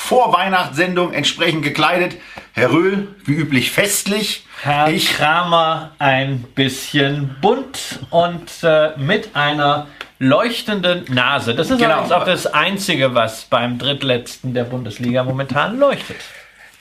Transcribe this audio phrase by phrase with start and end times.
[0.00, 2.16] Vorweihnachtssendung entsprechend gekleidet.
[2.54, 4.46] Herr Röhl, wie üblich festlich.
[4.62, 9.88] Herr ich Kramer ein bisschen bunt und äh, mit einer
[10.18, 11.54] leuchtenden Nase.
[11.54, 12.02] Das ist genau.
[12.02, 16.16] auch das Einzige, was beim drittletzten der Bundesliga momentan leuchtet.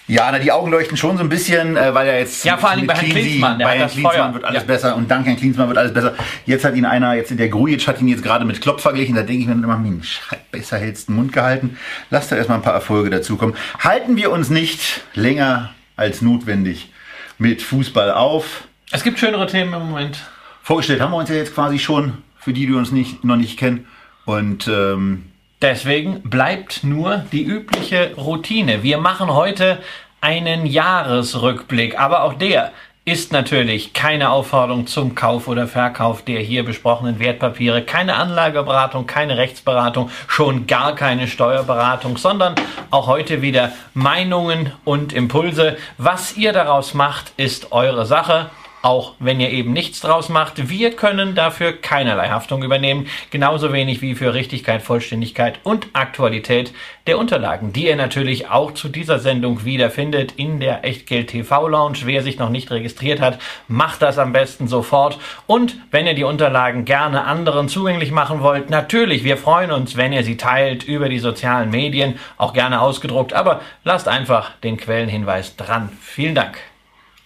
[0.07, 2.69] Ja, na, die Augen leuchten schon so ein bisschen, äh, weil er jetzt ja, vor
[2.69, 4.67] allem bei Herrn Klinsmann, bei Herrn Klinsmann wird alles ja.
[4.67, 6.15] besser und dank Herrn Klinsmann wird alles besser.
[6.45, 9.15] Jetzt hat ihn einer, jetzt in der Grujic hat ihn jetzt gerade mit Klopp verglichen,
[9.15, 11.77] da denke ich mir immer, Mensch, besser hältst den Mund gehalten.
[12.09, 13.55] Lass da erstmal ein paar Erfolge dazukommen.
[13.79, 16.89] Halten wir uns nicht länger als notwendig
[17.37, 18.63] mit Fußball auf.
[18.91, 20.19] Es gibt schönere Themen im Moment.
[20.63, 23.59] Vorgestellt haben wir uns ja jetzt quasi schon, für die, die uns nicht, noch nicht
[23.59, 23.87] kennen.
[24.23, 25.26] Und ähm,
[25.61, 28.83] Deswegen bleibt nur die übliche Routine.
[28.83, 29.79] Wir machen heute
[30.21, 32.71] einen Jahresrückblick, aber auch der
[33.05, 39.37] ist natürlich keine Aufforderung zum Kauf oder Verkauf der hier besprochenen Wertpapiere, keine Anlageberatung, keine
[39.37, 42.53] Rechtsberatung, schon gar keine Steuerberatung, sondern
[42.91, 45.77] auch heute wieder Meinungen und Impulse.
[45.97, 48.51] Was ihr daraus macht, ist eure Sache
[48.87, 50.69] auch wenn ihr eben nichts draus macht.
[50.69, 56.71] Wir können dafür keinerlei Haftung übernehmen, genauso wenig wie für Richtigkeit, Vollständigkeit und Aktualität
[57.05, 61.97] der Unterlagen, die ihr natürlich auch zu dieser Sendung wiederfindet in der Echtgeld TV Lounge.
[62.05, 65.19] Wer sich noch nicht registriert hat, macht das am besten sofort.
[65.47, 70.13] Und wenn ihr die Unterlagen gerne anderen zugänglich machen wollt, natürlich, wir freuen uns, wenn
[70.13, 75.57] ihr sie teilt über die sozialen Medien, auch gerne ausgedruckt, aber lasst einfach den Quellenhinweis
[75.57, 75.89] dran.
[75.99, 76.57] Vielen Dank.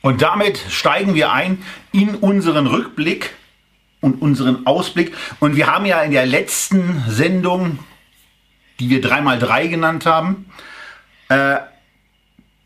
[0.02, 3.34] Und damit steigen wir ein in unseren Rückblick
[4.00, 5.16] und unseren Ausblick.
[5.40, 7.80] Und wir haben ja in der letzten Sendung,
[8.80, 10.48] die wir 3x3 genannt haben,
[11.30, 11.58] äh,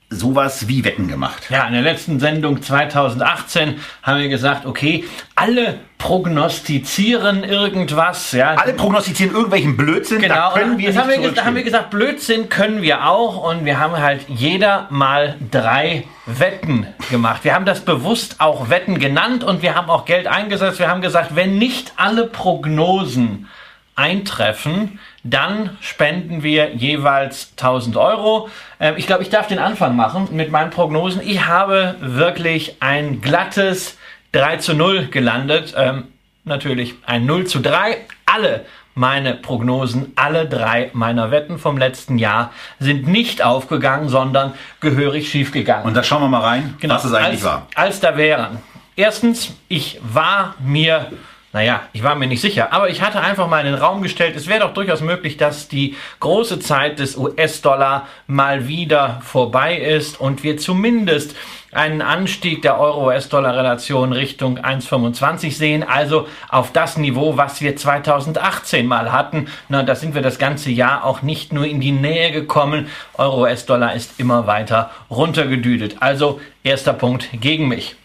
[0.09, 1.49] sowas wie Wetten gemacht.
[1.49, 5.03] Ja, in der letzten Sendung 2018 haben wir gesagt, okay,
[5.35, 8.31] alle prognostizieren irgendwas.
[8.31, 8.53] Ja.
[8.53, 10.21] Alle prognostizieren irgendwelchen Blödsinn.
[10.21, 13.49] Genau, da können wir das haben wir, da haben wir gesagt, Blödsinn können wir auch
[13.49, 17.43] und wir haben halt jeder mal drei Wetten gemacht.
[17.43, 20.77] Wir haben das bewusst auch Wetten genannt und wir haben auch Geld eingesetzt.
[20.77, 23.47] Wir haben gesagt, wenn nicht alle Prognosen
[23.95, 28.49] eintreffen, dann spenden wir jeweils 1000 Euro.
[28.79, 31.21] Ähm, ich glaube, ich darf den Anfang machen mit meinen Prognosen.
[31.25, 33.97] Ich habe wirklich ein glattes
[34.35, 35.73] 3 zu 0 gelandet.
[35.77, 36.07] Ähm,
[36.43, 37.97] natürlich ein 0 zu 3.
[38.25, 38.65] Alle
[38.95, 45.85] meine Prognosen, alle drei meiner Wetten vom letzten Jahr sind nicht aufgegangen, sondern gehörig schiefgegangen.
[45.85, 47.67] Und da schauen wir mal rein, genau, was es eigentlich als, war.
[47.75, 48.59] Als da wären.
[48.95, 51.11] Erstens, ich war mir
[51.55, 54.35] naja, ich war mir nicht sicher, aber ich hatte einfach mal in den Raum gestellt,
[54.35, 60.19] es wäre doch durchaus möglich, dass die große Zeit des US-Dollar mal wieder vorbei ist
[60.19, 61.33] und wir zumindest
[61.71, 69.13] einen Anstieg der Euro-US-Dollar-Relation Richtung 1,25 sehen, also auf das Niveau, was wir 2018 mal
[69.13, 69.47] hatten.
[69.69, 72.89] Na, da sind wir das ganze Jahr auch nicht nur in die Nähe gekommen.
[73.13, 76.01] Euro-US-Dollar ist immer weiter runtergedüdelt.
[76.01, 77.95] Also erster Punkt gegen mich.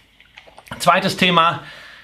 [0.78, 1.62] Zweites Thema,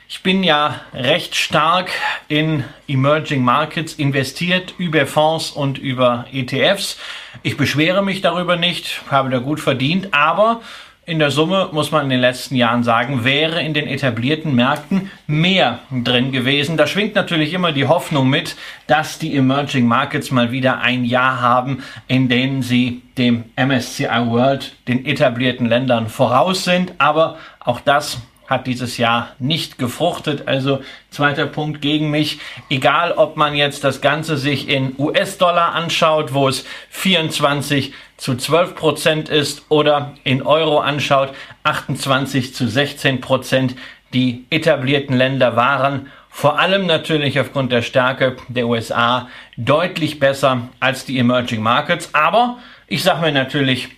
[0.08, 1.90] ich bin ja recht stark
[2.28, 6.98] in Emerging Markets investiert über Fonds und über ETFs.
[7.42, 10.60] Ich beschwere mich darüber nicht, habe da gut verdient, aber
[11.06, 15.10] in der Summe muss man in den letzten Jahren sagen, wäre in den etablierten Märkten
[15.28, 16.76] mehr drin gewesen.
[16.76, 18.56] Da schwingt natürlich immer die Hoffnung mit,
[18.88, 24.74] dass die Emerging Markets mal wieder ein Jahr haben, in denen sie dem MSCI World,
[24.88, 26.92] den etablierten Ländern voraus sind.
[26.98, 30.46] Aber auch das hat dieses Jahr nicht gefruchtet.
[30.46, 30.80] Also
[31.10, 32.38] zweiter Punkt gegen mich.
[32.70, 38.74] Egal, ob man jetzt das Ganze sich in US-Dollar anschaut, wo es 24 zu 12
[38.74, 43.74] Prozent ist, oder in Euro anschaut, 28 zu 16 Prozent.
[44.14, 51.06] Die etablierten Länder waren vor allem natürlich aufgrund der Stärke der USA deutlich besser als
[51.06, 52.10] die Emerging Markets.
[52.12, 53.88] Aber ich sage mir natürlich,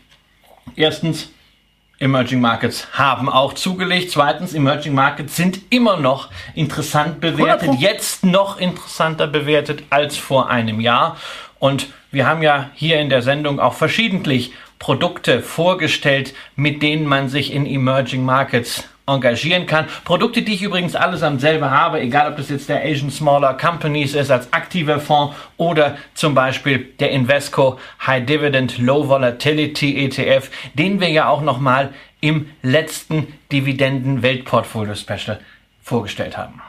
[0.77, 1.33] erstens,
[2.01, 4.13] Emerging Markets haben auch zugelegt.
[4.13, 10.81] Zweitens, Emerging Markets sind immer noch interessant bewertet, jetzt noch interessanter bewertet als vor einem
[10.81, 11.17] Jahr.
[11.59, 17.29] Und wir haben ja hier in der Sendung auch verschiedentlich Produkte vorgestellt, mit denen man
[17.29, 19.87] sich in Emerging Markets engagieren kann.
[20.05, 24.15] Produkte, die ich übrigens allesamt selber habe, egal ob das jetzt der Asian Smaller Companies
[24.15, 31.01] ist als aktiver Fonds oder zum Beispiel der Invesco High Dividend Low Volatility ETF, den
[31.01, 35.41] wir ja auch nochmal im letzten Dividenden Weltportfolio Special
[35.83, 36.61] vorgestellt haben.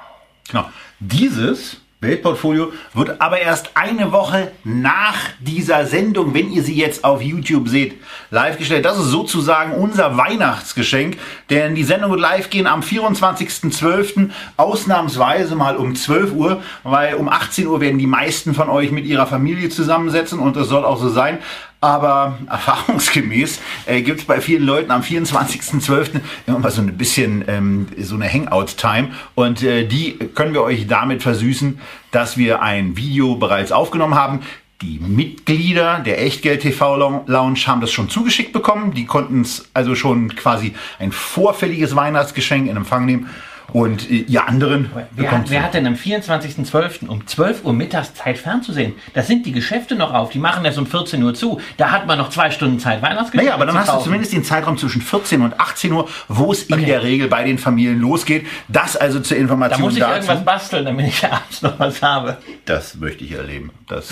[0.50, 0.70] Genau.
[1.00, 7.22] Dieses Weltportfolio wird aber erst eine Woche nach dieser Sendung, wenn ihr sie jetzt auf
[7.22, 8.00] YouTube seht,
[8.32, 8.86] live gestellt.
[8.86, 11.18] Das ist sozusagen unser Weihnachtsgeschenk,
[11.50, 14.30] denn die Sendung wird live gehen am 24.12.
[14.56, 19.06] ausnahmsweise mal um 12 Uhr, weil um 18 Uhr werden die meisten von euch mit
[19.06, 21.40] ihrer Familie zusammensetzen und das soll auch so sein.
[21.82, 26.20] Aber erfahrungsgemäß äh, gibt es bei vielen Leuten am 24.12.
[26.48, 29.10] immer mal so ein bisschen ähm, so eine Hangout-Time.
[29.36, 31.80] Und äh, die können wir euch damit versüßen,
[32.12, 34.42] dass wir ein Video bereits aufgenommen haben.
[34.82, 38.94] Die Mitglieder der Echtgeld TV Lounge haben das schon zugeschickt bekommen.
[38.94, 43.30] Die konnten es also schon quasi ein vorfälliges Weihnachtsgeschenk in Empfang nehmen.
[43.74, 47.08] Und äh, ihr anderen wer, hat, wer hat denn am 24.12.
[47.08, 48.94] um 12 Uhr mittags Zeit fernzusehen?
[49.14, 51.60] Da sind die Geschäfte noch auf, die machen erst um 14 Uhr zu.
[51.78, 54.44] Da hat man noch zwei Stunden Zeit, Weihnachtsgeschenke Naja, aber dann hast du zumindest den
[54.44, 56.82] Zeitraum zwischen 14 und 18 Uhr, wo es okay.
[56.82, 58.46] in der Regel bei den Familien losgeht.
[58.68, 60.14] Das also zur Information Da muss ich dazu.
[60.14, 62.38] irgendwas basteln, damit ich abends noch was habe.
[62.66, 63.72] Das möchte ich erleben.
[63.88, 64.10] Das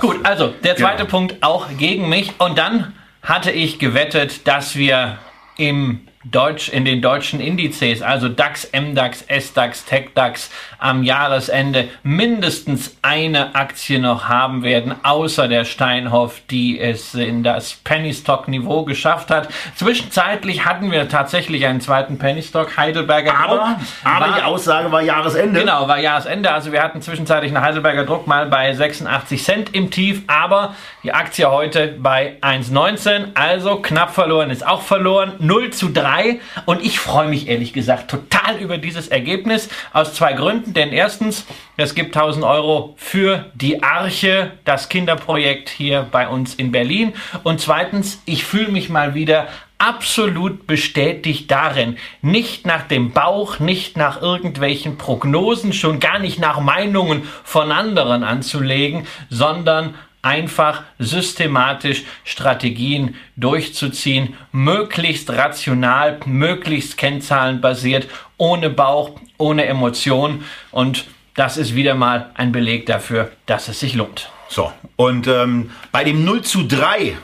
[0.00, 1.10] Gut, also der zweite genau.
[1.10, 2.32] Punkt auch gegen mich.
[2.38, 5.18] Und dann hatte ich gewettet, dass wir
[5.56, 13.54] im Deutsch, in den deutschen Indizes, also DAX, MDAX, SDAX, TechDAX, am Jahresende mindestens eine
[13.54, 19.30] Aktie noch haben werden, außer der Steinhoff, die es in das Penny Stock Niveau geschafft
[19.30, 19.48] hat.
[19.76, 23.66] Zwischenzeitlich hatten wir tatsächlich einen zweiten Penny Stock Heidelberger aber, Druck.
[24.04, 25.60] Aber war, die Aussage war Jahresende.
[25.60, 26.50] Genau, war Jahresende.
[26.50, 30.74] Also wir hatten zwischenzeitlich einen Heidelberger Druck mal bei 86 Cent im Tief, aber
[31.04, 35.34] die Aktie heute bei 1,19, also knapp verloren, ist auch verloren.
[35.38, 36.15] 0 zu 3
[36.64, 40.46] und ich freue mich ehrlich gesagt total über dieses Ergebnis aus zwei Gründen.
[40.46, 40.74] Gründen.
[40.74, 41.44] Denn erstens,
[41.76, 47.14] es gibt 1000 Euro für die Arche, das Kinderprojekt hier bei uns in Berlin.
[47.42, 49.48] Und zweitens, ich fühle mich mal wieder
[49.78, 56.60] absolut bestätigt darin, nicht nach dem Bauch, nicht nach irgendwelchen Prognosen, schon gar nicht nach
[56.60, 59.94] Meinungen von anderen anzulegen, sondern
[60.26, 71.74] einfach systematisch Strategien durchzuziehen, möglichst rational, möglichst kennzahlenbasiert, ohne Bauch, ohne Emotion und das ist
[71.74, 74.30] wieder mal ein Beleg dafür, dass es sich lohnt.
[74.48, 77.16] So, und ähm, bei dem 0 zu 3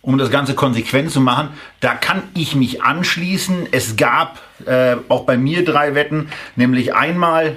[0.00, 1.48] um das Ganze konsequent zu machen,
[1.80, 3.68] da kann ich mich anschließen.
[3.72, 7.56] Es gab äh, auch bei mir drei Wetten, nämlich einmal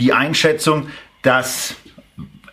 [0.00, 0.88] die Einschätzung,
[1.22, 1.76] dass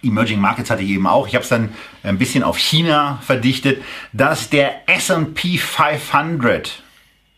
[0.03, 1.27] Emerging Markets hatte ich eben auch.
[1.27, 1.69] Ich habe es dann
[2.03, 3.83] ein bisschen auf China verdichtet,
[4.13, 6.83] dass der S&P 500,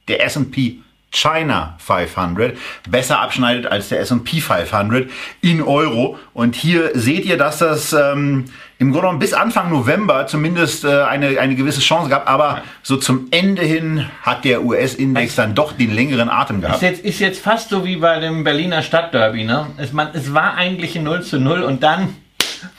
[0.08, 0.84] der S&P
[1.14, 2.58] China 500
[2.90, 5.10] besser abschneidet als der S&P 500
[5.42, 6.18] in Euro.
[6.34, 8.46] Und hier seht ihr, dass das ähm,
[8.80, 12.28] im Grunde genommen bis Anfang November zumindest äh, eine, eine gewisse Chance gab.
[12.28, 16.82] Aber so zum Ende hin hat der US-Index dann doch den längeren Atem gehabt.
[16.82, 19.44] Ist jetzt, ist jetzt fast so wie bei dem Berliner Stadtderby.
[19.44, 19.68] Ne?
[19.78, 22.16] Es, man, es war eigentlich ein 0 zu 0 und dann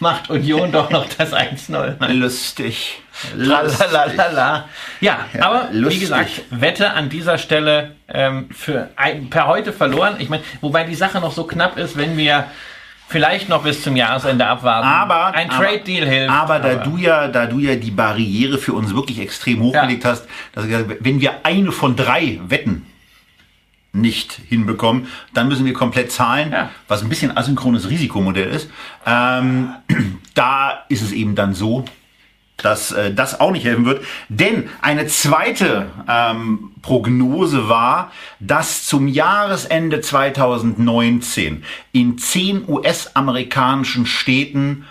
[0.01, 2.13] macht Union doch noch das 1-0.
[2.13, 3.03] Lustig.
[3.37, 4.69] Lalalala.
[5.01, 5.97] Ja, ja, aber lustig.
[5.97, 10.17] wie gesagt, Wette an dieser Stelle ähm, für ein, per heute verloren.
[10.19, 12.47] Ich meine, wobei die Sache noch so knapp ist, wenn wir
[13.09, 14.87] vielleicht noch bis zum Jahresende abwarten.
[14.87, 16.31] Aber ein Trade Deal hilft.
[16.31, 16.85] Aber da aber.
[16.85, 20.11] du ja, da du ja die Barriere für uns wirklich extrem hochgelegt ja.
[20.11, 20.67] hast, dass,
[21.01, 22.87] wenn wir eine von drei Wetten
[23.95, 26.71] nicht hinbekommen, dann müssen wir komplett zahlen, ja.
[26.89, 28.69] was ein bisschen asynchrones Risikomodell ist.
[29.07, 29.71] Ähm,
[30.35, 31.85] da ist es eben dann so,
[32.57, 34.05] dass äh, das auch nicht helfen wird.
[34.29, 44.87] Denn eine zweite ähm, Prognose war, dass zum Jahresende 2019 in zehn US-amerikanischen Städten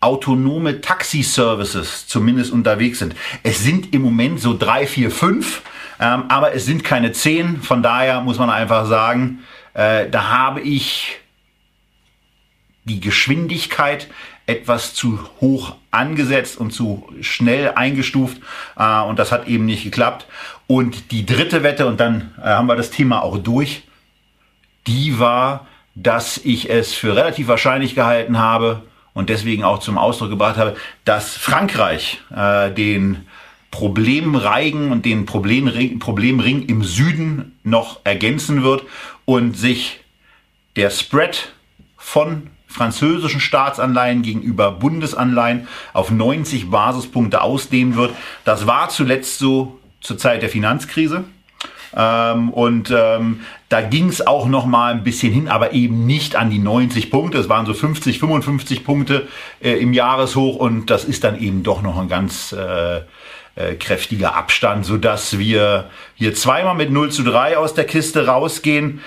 [0.00, 3.14] autonome Taxi-Services zumindest unterwegs sind.
[3.42, 5.62] Es sind im Moment so drei, vier, fünf.
[6.00, 9.40] Ähm, aber es sind keine 10, von daher muss man einfach sagen,
[9.74, 11.18] äh, da habe ich
[12.84, 14.08] die Geschwindigkeit
[14.46, 18.38] etwas zu hoch angesetzt und zu schnell eingestuft
[18.76, 20.26] äh, und das hat eben nicht geklappt.
[20.66, 23.82] Und die dritte Wette, und dann äh, haben wir das Thema auch durch,
[24.86, 30.30] die war, dass ich es für relativ wahrscheinlich gehalten habe und deswegen auch zum Ausdruck
[30.30, 33.26] gebracht habe, dass Frankreich äh, den
[33.70, 38.84] Problemreigen und den Problemring, Problemring im Süden noch ergänzen wird
[39.24, 40.00] und sich
[40.76, 41.52] der Spread
[41.96, 48.12] von französischen Staatsanleihen gegenüber Bundesanleihen auf 90 Basispunkte ausdehnen wird.
[48.44, 51.24] Das war zuletzt so zur Zeit der Finanzkrise.
[51.94, 56.36] Ähm, und ähm, da ging es auch noch mal ein bisschen hin, aber eben nicht
[56.36, 57.38] an die 90 Punkte.
[57.38, 59.26] Es waren so 50, 55 Punkte
[59.60, 63.00] äh, im Jahreshoch und das ist dann eben doch noch ein ganz äh,
[63.60, 69.00] äh, kräftiger Abstand, sodass wir hier zweimal mit 0 zu 3 aus der Kiste rausgehen.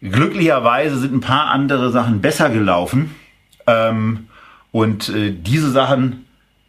[0.00, 3.14] glücklicherweise sind ein paar andere Sachen besser gelaufen.
[3.66, 4.28] Ähm,
[4.72, 6.24] und äh, diese Sachen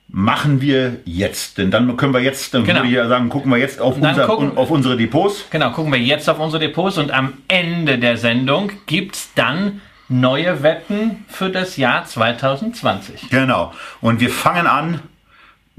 [0.07, 1.57] machen wir jetzt.
[1.57, 2.79] Denn dann können wir jetzt, dann Genau.
[2.79, 5.45] würde ich ja sagen, gucken wir jetzt auf, unser, gucken- auf unsere Depots.
[5.51, 10.63] Genau, gucken wir jetzt auf unsere Depots und am Ende der Sendung gibt's dann neue
[10.63, 13.29] Wetten für das Jahr 2020.
[13.29, 13.71] Genau.
[14.01, 15.01] Und wir fangen an,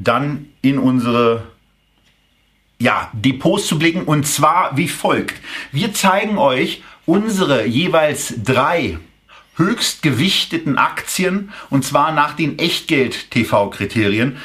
[0.00, 1.42] dann in unsere
[2.78, 5.36] ja, Depots zu blicken und zwar wie folgt.
[5.70, 8.98] Wir zeigen euch unsere jeweils drei
[9.56, 14.38] höchst gewichteten Aktien und zwar nach den Echtgeld-TV-Kriterien.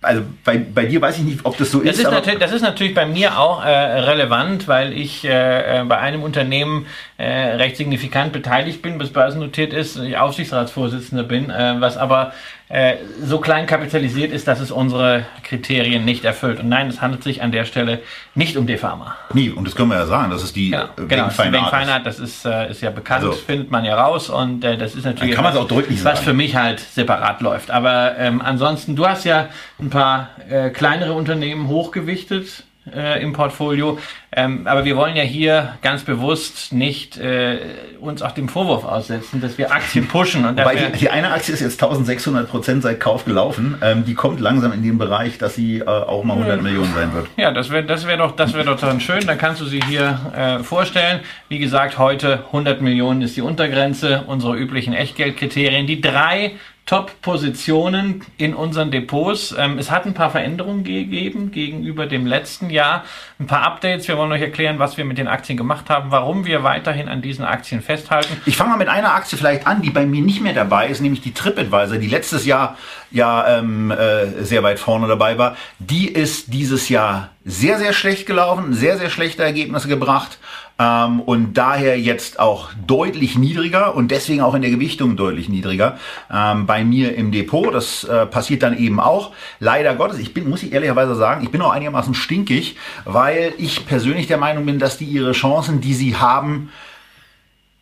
[0.00, 2.06] Also bei, bei dir weiß ich nicht, ob das so Das ist.
[2.06, 6.22] ist, das ist natürlich bei mir auch äh, relevant, weil ich äh, äh, bei einem
[6.22, 12.32] Unternehmen äh, recht signifikant beteiligt bin, bis börsennotiert ist, ich Aufsichtsratsvorsitzender bin, äh, was aber
[12.70, 16.60] äh, so klein kapitalisiert ist, dass es unsere Kriterien nicht erfüllt.
[16.60, 18.00] Und nein, es handelt sich an der Stelle
[18.34, 19.16] nicht um Defama.
[19.32, 21.28] Nee, und das können wir ja sagen, das ist die Genau, äh, genau.
[21.30, 24.76] Fine Art das ist, äh, ist ja bekannt, Also- findet man ja raus und äh,
[24.76, 26.24] das ist natürlich kann man auch deutlich was sagen.
[26.26, 27.70] für mich halt separat läuft.
[27.70, 29.48] Aber ähm, ansonsten, du hast ja
[29.80, 32.64] ein paar äh, kleinere Unternehmen hochgewichtet
[32.94, 33.98] äh, im Portfolio,
[34.30, 37.58] ähm, aber wir wollen ja hier ganz bewusst nicht äh,
[37.98, 41.54] uns auch dem Vorwurf aussetzen, dass wir Aktien pushen und Wobei die, die eine Aktie
[41.54, 43.78] ist jetzt 1600 Prozent seit Kauf gelaufen.
[43.80, 47.14] Ähm, die kommt langsam in den Bereich, dass sie äh, auch mal 100 Millionen sein
[47.14, 47.26] wird.
[47.38, 49.26] Ja, das wäre das wär doch, das wär doch dann schön.
[49.26, 51.20] Dann kannst du sie hier äh, vorstellen.
[51.48, 55.86] Wie gesagt, heute 100 Millionen ist die Untergrenze, unsere üblichen Echtgeldkriterien.
[55.86, 56.52] Die drei
[56.88, 59.54] Top-Positionen in unseren Depots.
[59.58, 63.04] Ähm, es hat ein paar Veränderungen gegeben gegenüber dem letzten Jahr.
[63.38, 64.08] Ein paar Updates.
[64.08, 67.20] Wir wollen euch erklären, was wir mit den Aktien gemacht haben, warum wir weiterhin an
[67.20, 68.40] diesen Aktien festhalten.
[68.46, 71.02] Ich fange mal mit einer Aktie vielleicht an, die bei mir nicht mehr dabei ist,
[71.02, 72.78] nämlich die TripAdvisor, die letztes Jahr
[73.10, 75.58] ja ähm, äh, sehr weit vorne dabei war.
[75.78, 80.38] Die ist dieses Jahr sehr, sehr schlecht gelaufen, sehr, sehr schlechte Ergebnisse gebracht
[80.78, 85.98] ähm, und daher jetzt auch deutlich niedriger und deswegen auch in der Gewichtung deutlich niedriger
[86.32, 87.74] ähm, bei mir im Depot.
[87.74, 89.32] Das äh, passiert dann eben auch.
[89.58, 93.86] Leider Gottes, ich bin, muss ich ehrlicherweise sagen, ich bin auch einigermaßen stinkig, weil ich
[93.86, 96.70] persönlich der Meinung bin, dass die ihre Chancen, die sie haben,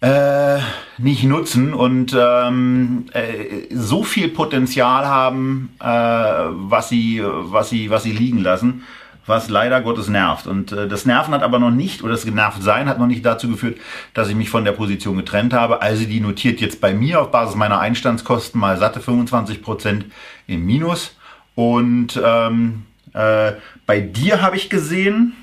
[0.01, 0.59] äh,
[0.99, 8.03] nicht nutzen und ähm, äh, so viel Potenzial haben, äh, was sie, was sie, was
[8.03, 8.85] sie liegen lassen,
[9.27, 10.47] was leider Gottes nervt.
[10.47, 13.25] Und äh, das Nerven hat aber noch nicht, oder das genervt sein hat noch nicht
[13.25, 13.79] dazu geführt,
[14.15, 15.83] dass ich mich von der Position getrennt habe.
[15.83, 20.07] Also die notiert jetzt bei mir auf Basis meiner Einstandskosten mal satte 25 Prozent
[20.47, 21.17] im Minus.
[21.55, 23.53] Und ähm, äh,
[23.87, 25.35] bei dir habe ich gesehen,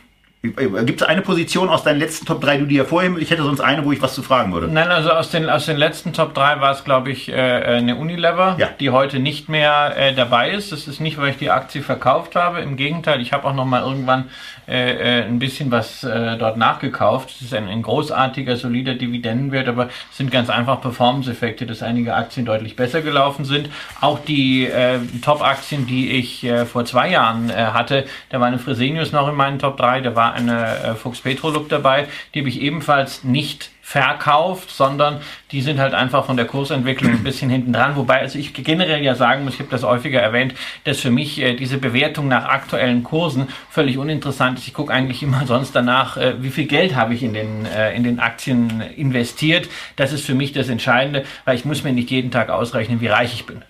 [0.45, 3.43] Gibt es eine Position aus deinen letzten Top 3, die du dir vorhin, ich hätte
[3.43, 4.67] sonst eine, wo ich was zu fragen würde.
[4.67, 7.95] Nein, also aus den, aus den letzten Top 3 war es, glaube ich, äh, eine
[7.95, 8.67] Unilever, Ja.
[8.77, 10.73] die heute nicht mehr äh, dabei ist.
[10.73, 12.59] Das ist nicht, weil ich die Aktie verkauft habe.
[12.59, 14.25] Im Gegenteil, ich habe auch noch mal irgendwann
[14.67, 17.29] äh, äh, ein bisschen was äh, dort nachgekauft.
[17.29, 22.15] Es ist ein, ein großartiger, solider Dividendenwert, aber es sind ganz einfach Performance-Effekte, dass einige
[22.15, 23.69] Aktien deutlich besser gelaufen sind.
[24.01, 28.59] Auch die äh, Top-Aktien, die ich äh, vor zwei Jahren äh, hatte, da war eine
[28.59, 32.50] Fresenius noch in meinen Top 3, da war eine äh, Fuchs Petrolub dabei, die habe
[32.50, 35.20] ich ebenfalls nicht verkauft, sondern
[35.52, 37.98] die sind halt einfach von der Kursentwicklung ein bisschen hinten dran.
[37.98, 41.40] Wobei, also ich generell ja sagen muss, ich habe das häufiger erwähnt, dass für mich
[41.40, 44.68] äh, diese Bewertung nach aktuellen Kursen völlig uninteressant ist.
[44.68, 47.94] Ich gucke eigentlich immer sonst danach, äh, wie viel Geld habe ich in den, äh,
[47.94, 49.68] in den Aktien investiert.
[49.98, 53.08] Das ist für mich das Entscheidende, weil ich muss mir nicht jeden Tag ausrechnen, wie
[53.08, 53.63] reich ich bin.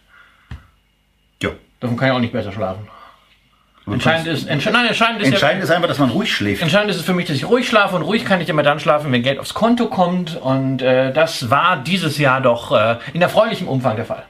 [1.42, 1.50] Ja.
[1.80, 2.88] Davon kann ich auch nicht besser schlafen.
[3.86, 6.62] Entscheidend ist, entsch nein, entscheidend ist ja, Entscheidend ist einfach, dass man ruhig schläft.
[6.62, 8.80] Entscheidend ist es für mich, dass ich ruhig schlafe und ruhig kann ich immer dann
[8.80, 10.38] schlafen, wenn Geld aufs Konto kommt.
[10.38, 14.24] Und äh, das war dieses Jahr doch äh, in erfreulichem Umfang der Fall.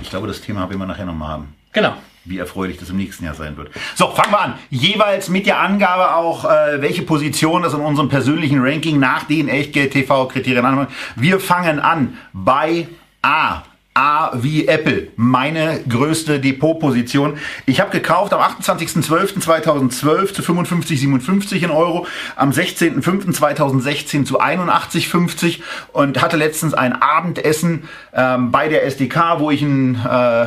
[0.00, 1.54] Ich glaube, das Thema werden wir nachher nochmal haben.
[1.72, 1.94] Genau.
[2.24, 3.70] Wie erfreulich das im nächsten Jahr sein wird.
[3.94, 4.54] So, fangen wir an.
[4.68, 9.48] Jeweils mit der Angabe auch, äh, welche Position das in unserem persönlichen Ranking nach den
[9.48, 10.88] Echtgeld-TV-Kriterien anmacht.
[11.14, 12.88] Wir fangen an bei
[13.22, 13.62] A.
[13.98, 17.36] A wie Apple, meine größte Depotposition.
[17.66, 25.62] Ich habe gekauft am 28.12.2012 zu 55,57 in Euro, am 16.05.2016 zu 81,50
[25.92, 30.46] und hatte letztens ein Abendessen ähm, bei der SDK, wo ich einen äh,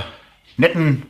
[0.55, 1.03] netten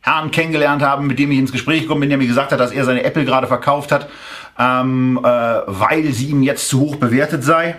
[0.00, 2.70] Herrn kennengelernt habe, mit dem ich ins Gespräch gekommen bin, der mir gesagt hat, dass
[2.70, 4.10] er seine Apple gerade verkauft hat,
[4.58, 7.76] ähm, äh, weil sie ihm jetzt zu hoch bewertet sei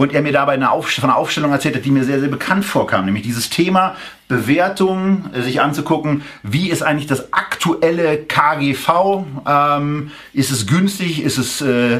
[0.00, 2.30] und er mir dabei eine Auf von einer Aufstellung erzählt hat, die mir sehr, sehr
[2.30, 3.96] bekannt vorkam, nämlich dieses Thema
[4.28, 11.36] Bewertung, äh, sich anzugucken, wie ist eigentlich das aktuelle KGV, ähm, ist es günstig, ist
[11.36, 11.96] es, äh,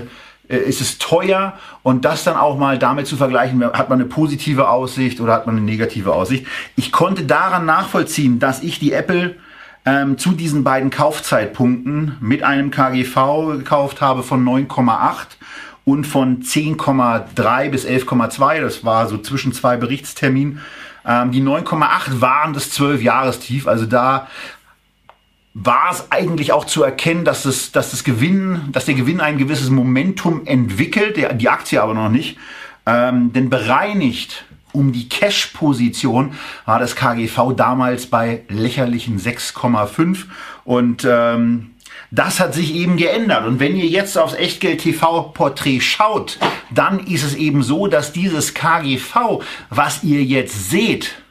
[0.48, 1.58] äh, ist es teuer?
[1.82, 5.44] Und das dann auch mal damit zu vergleichen, hat man eine positive Aussicht oder hat
[5.44, 6.46] man eine negative Aussicht.
[6.76, 9.36] Ich konnte daran nachvollziehen, dass ich die Apple
[9.84, 15.36] ähm, zu diesen beiden Kaufzeitpunkten mit einem KGV gekauft habe von 9,8
[15.90, 18.60] und von 10,3 bis 11,2.
[18.60, 20.60] Das war so zwischen zwei Berichtsterminen.
[21.04, 23.66] Ähm, die 9,8 waren das 12-Jahrestief.
[23.66, 24.28] Also da
[25.52, 29.36] war es eigentlich auch zu erkennen, dass, das, dass, das Gewinn, dass der Gewinn ein
[29.36, 32.38] gewisses Momentum entwickelt, der, die Aktie aber noch nicht.
[32.86, 40.26] Ähm, denn bereinigt um die Cash-Position war das KGV damals bei lächerlichen 6,5
[40.64, 41.70] und ähm,
[42.10, 43.46] das hat sich eben geändert.
[43.46, 46.38] Und wenn ihr jetzt aufs Echtgeld TV Porträt schaut,
[46.70, 51.22] dann ist es eben so, dass dieses KGV, was ihr jetzt seht,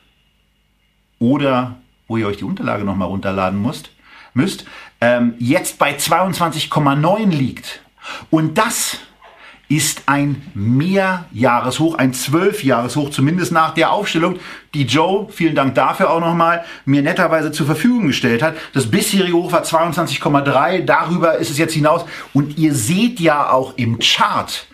[1.20, 1.76] oder
[2.08, 3.92] wo ihr euch die Unterlage nochmal runterladen müsst,
[4.34, 4.66] müsst
[5.02, 7.82] ähm, jetzt bei 22,9 liegt.
[8.30, 9.00] Und das
[9.70, 14.40] ist ein Mehrjahreshoch, ein Zwölfjahreshoch, zumindest nach der Aufstellung,
[14.74, 18.56] die Joe, vielen Dank dafür auch nochmal, mir netterweise zur Verfügung gestellt hat.
[18.74, 22.04] Das bisherige Hoch war 22,3, darüber ist es jetzt hinaus.
[22.34, 24.66] Und ihr seht ja auch im Chart,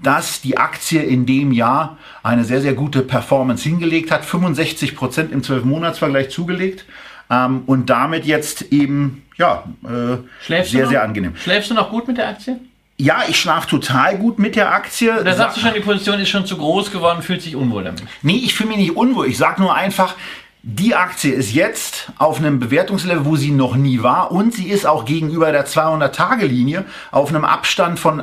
[0.00, 4.24] dass die Aktie in dem Jahr eine sehr, sehr gute Performance hingelegt hat.
[4.24, 6.84] 65 Prozent im 12-Monats-Vergleich zugelegt.
[7.28, 11.34] Ähm, und damit jetzt eben, ja, äh, sehr, sehr angenehm.
[11.34, 12.60] Schläfst du noch gut mit der Aktie?
[12.96, 15.24] Ja, ich schlafe total gut mit der Aktie.
[15.24, 18.04] Da sagst du schon, die Position ist schon zu groß geworden, fühlt sich unwohl damit.
[18.22, 19.26] Nee, ich fühle mich nicht unwohl.
[19.26, 20.14] Ich sage nur einfach,
[20.62, 24.86] die Aktie ist jetzt auf einem Bewertungslevel, wo sie noch nie war und sie ist
[24.86, 28.22] auch gegenüber der 200-Tage-Linie auf einem Abstand von,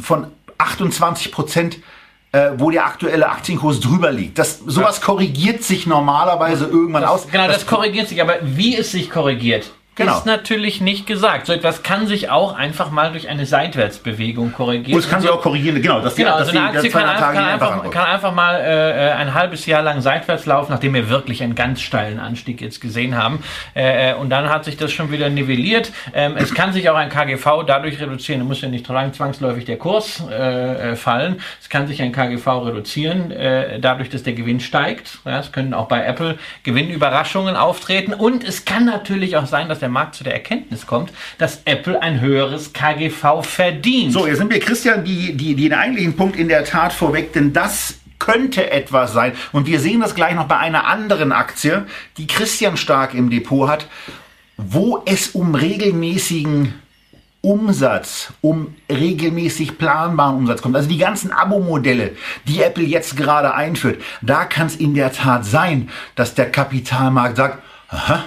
[0.00, 0.28] von
[0.58, 1.76] 28 Prozent
[2.32, 4.38] äh, wo der aktuelle Aktienkurs drüber liegt.
[4.38, 5.04] Das, sowas ja.
[5.04, 7.28] korrigiert sich normalerweise irgendwann das, aus.
[7.30, 10.16] Genau, das, das korrigiert sich, aber wie es sich korrigiert, Genau.
[10.16, 11.46] Ist natürlich nicht gesagt.
[11.46, 14.94] So etwas kann sich auch einfach mal durch eine Seitwärtsbewegung korrigieren.
[14.94, 16.00] Und es kann sich auch korrigieren, genau.
[16.00, 19.66] Dass genau, die, also eine Aktie kann, kann, einfach, kann, einfach, mal äh, ein halbes
[19.66, 23.42] Jahr lang seitwärts laufen, nachdem wir wirklich einen ganz steilen Anstieg jetzt gesehen haben.
[23.74, 25.92] Äh, und dann hat sich das schon wieder nivelliert.
[26.14, 29.66] Ähm, es kann sich auch ein KGV dadurch reduzieren, da muss ja nicht lang zwangsläufig
[29.66, 31.40] der Kurs äh, äh fallen.
[31.60, 35.18] Es kann sich ein KGV reduzieren, äh, dadurch, dass der Gewinn steigt.
[35.26, 38.14] Ja, es können auch bei Apple Gewinnüberraschungen auftreten.
[38.14, 42.00] Und es kann natürlich auch sein, dass der Markt zu der Erkenntnis kommt, dass Apple
[42.00, 44.12] ein höheres KGV verdient.
[44.12, 47.32] So, jetzt sind wir, Christian, die, die, die den eigentlichen Punkt in der Tat vorweg,
[47.32, 49.32] denn das könnte etwas sein.
[49.52, 53.68] Und wir sehen das gleich noch bei einer anderen Aktie, die Christian Stark im Depot
[53.68, 53.86] hat,
[54.56, 56.74] wo es um regelmäßigen
[57.42, 60.76] Umsatz, um regelmäßig planbaren Umsatz kommt.
[60.76, 62.12] Also die ganzen Abo-Modelle,
[62.46, 67.38] die Apple jetzt gerade einführt, da kann es in der Tat sein, dass der Kapitalmarkt
[67.38, 68.24] sagt, aha,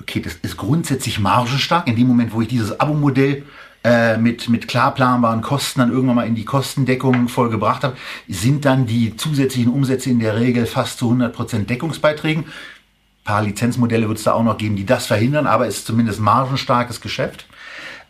[0.00, 1.86] okay, das ist grundsätzlich margenstark.
[1.88, 3.44] In dem Moment, wo ich dieses Abo-Modell
[3.84, 7.96] äh, mit, mit klar planbaren Kosten dann irgendwann mal in die Kostendeckung vollgebracht habe,
[8.28, 12.44] sind dann die zusätzlichen Umsätze in der Regel fast zu 100% Deckungsbeiträgen.
[12.44, 15.86] Ein paar Lizenzmodelle wird es da auch noch geben, die das verhindern, aber es ist
[15.86, 17.46] zumindest margenstarkes Geschäft.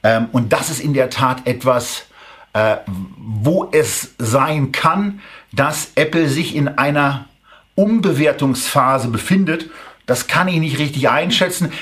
[0.05, 2.05] Ähm, und das ist in der Tat etwas,
[2.53, 2.77] äh,
[3.17, 5.21] wo es sein kann,
[5.53, 7.27] dass Apple sich in einer
[7.75, 9.71] Umbewertungsphase befindet
[10.07, 11.73] das kann ich nicht richtig einschätzen.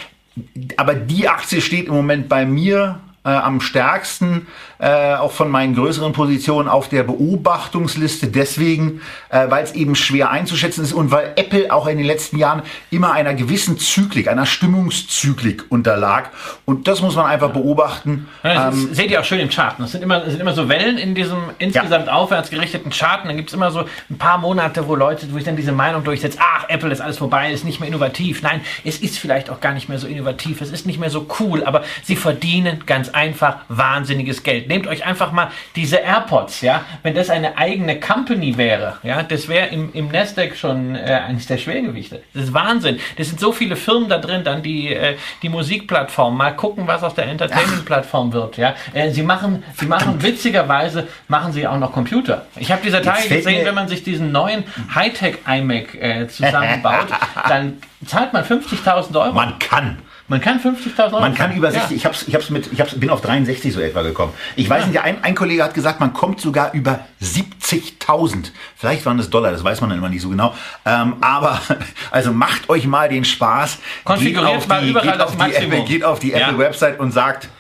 [0.76, 4.46] Aber die Aktie steht im Moment bei mir äh, am stärksten,
[4.82, 10.30] äh, auch von meinen größeren Positionen auf der Beobachtungsliste, deswegen, äh, weil es eben schwer
[10.30, 14.44] einzuschätzen ist und weil Apple auch in den letzten Jahren immer einer gewissen Zyklik, einer
[14.44, 16.30] Stimmungszyklik unterlag.
[16.64, 18.26] Und das muss man einfach beobachten.
[18.42, 19.76] Ja, das ähm, seht ihr auch schön im Chart.
[19.78, 22.14] Das sind immer, sind immer so Wellen in diesem insgesamt ja.
[22.14, 23.22] aufwärts gerichteten Chart.
[23.22, 25.70] Und dann gibt es immer so ein paar Monate, wo Leute, wo ich dann diese
[25.70, 28.42] Meinung durchsetze, ach, Apple ist alles vorbei, ist nicht mehr innovativ.
[28.42, 31.28] Nein, es ist vielleicht auch gar nicht mehr so innovativ, es ist nicht mehr so
[31.38, 34.71] cool, aber sie verdienen ganz einfach wahnsinniges Geld.
[34.72, 39.46] Nehmt euch einfach mal diese AirPods, ja, wenn das eine eigene Company wäre, ja, das
[39.46, 42.22] wäre im, im Nasdaq schon äh, eines der Schwergewichte.
[42.32, 42.98] Das ist Wahnsinn.
[43.18, 46.38] Das sind so viele Firmen da drin, dann die, äh, die Musikplattform.
[46.38, 48.74] Mal gucken, was aus der Entertainment-Plattform wird, ja.
[48.94, 52.46] Äh, sie machen, sie machen witzigerweise, machen sie auch noch Computer.
[52.56, 57.08] Ich habe dieser Tage gesehen, wenn man sich diesen neuen Hightech iMac äh, zusammenbaut,
[57.48, 59.35] dann zahlt man 50.000 Euro.
[59.35, 59.98] Man kann.
[60.32, 61.20] Man kann 50.000 Euro.
[61.20, 61.90] Man kann über 60.
[61.90, 61.96] Ja.
[61.96, 64.32] Ich, hab's, ich, hab's mit, ich hab's, bin auf 63 so etwa gekommen.
[64.56, 64.88] Ich weiß ja.
[64.88, 68.50] nicht, ein, ein Kollege hat gesagt, man kommt sogar über 70.000.
[68.74, 70.54] Vielleicht waren das Dollar, das weiß man dann immer nicht so genau.
[70.86, 71.60] Ähm, aber
[72.10, 73.78] also macht euch mal den Spaß.
[74.04, 76.32] Konfiguriert mal überall geht auf das die Apple, geht auf die.
[76.32, 77.50] Apple-Website und sagt,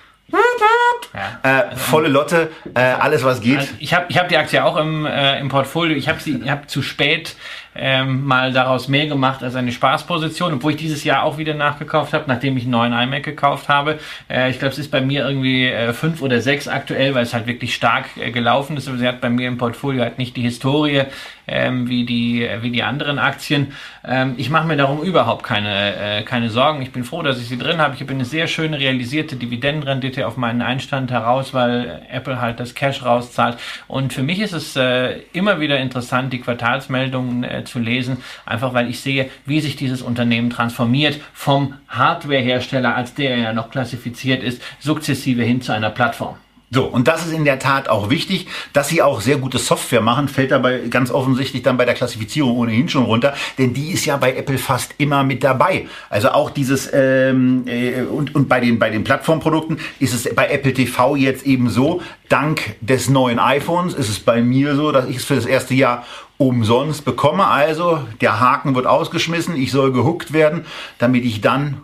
[1.14, 1.68] ja.
[1.72, 3.58] Äh, volle Lotte, äh, alles was geht.
[3.58, 5.94] Also ich habe ich hab die Aktie auch im, äh, im Portfolio.
[5.94, 7.36] Ich habe sie hab zu spät
[7.74, 12.12] ähm, mal daraus mehr gemacht als eine Spaßposition, obwohl ich dieses Jahr auch wieder nachgekauft
[12.12, 13.98] habe, nachdem ich einen neuen iMac gekauft habe.
[14.28, 17.34] Äh, ich glaube, es ist bei mir irgendwie äh, fünf oder sechs aktuell, weil es
[17.34, 18.88] halt wirklich stark äh, gelaufen ist.
[18.88, 21.04] Aber sie hat bei mir im Portfolio halt nicht die Historie
[21.46, 23.72] ähm, wie, die, wie die anderen Aktien.
[24.04, 26.82] Ähm, ich mache mir darum überhaupt keine, äh, keine Sorgen.
[26.82, 27.94] Ich bin froh, dass ich sie drin habe.
[27.94, 32.74] Ich habe eine sehr schöne realisierte Dividendenrendite auf meinen Einstand heraus, weil Apple halt das
[32.74, 33.58] Cash rauszahlt.
[33.88, 38.74] Und für mich ist es äh, immer wieder interessant, die Quartalsmeldungen äh, zu lesen, einfach
[38.74, 44.42] weil ich sehe, wie sich dieses Unternehmen transformiert vom Hardwarehersteller, als der ja noch klassifiziert
[44.42, 46.36] ist, sukzessive hin zu einer Plattform.
[46.74, 50.00] So, und das ist in der Tat auch wichtig, dass sie auch sehr gute Software
[50.00, 54.06] machen, fällt dabei ganz offensichtlich dann bei der Klassifizierung ohnehin schon runter, denn die ist
[54.06, 55.86] ja bei Apple fast immer mit dabei.
[56.08, 60.48] Also auch dieses ähm, äh, und, und bei den bei den Plattformprodukten ist es bei
[60.48, 65.06] Apple TV jetzt eben so, dank des neuen iPhones ist es bei mir so, dass
[65.06, 66.06] ich es für das erste Jahr
[66.48, 67.46] umsonst bekomme.
[67.46, 70.66] Also der Haken wird ausgeschmissen, ich soll gehuckt werden,
[70.98, 71.80] damit ich dann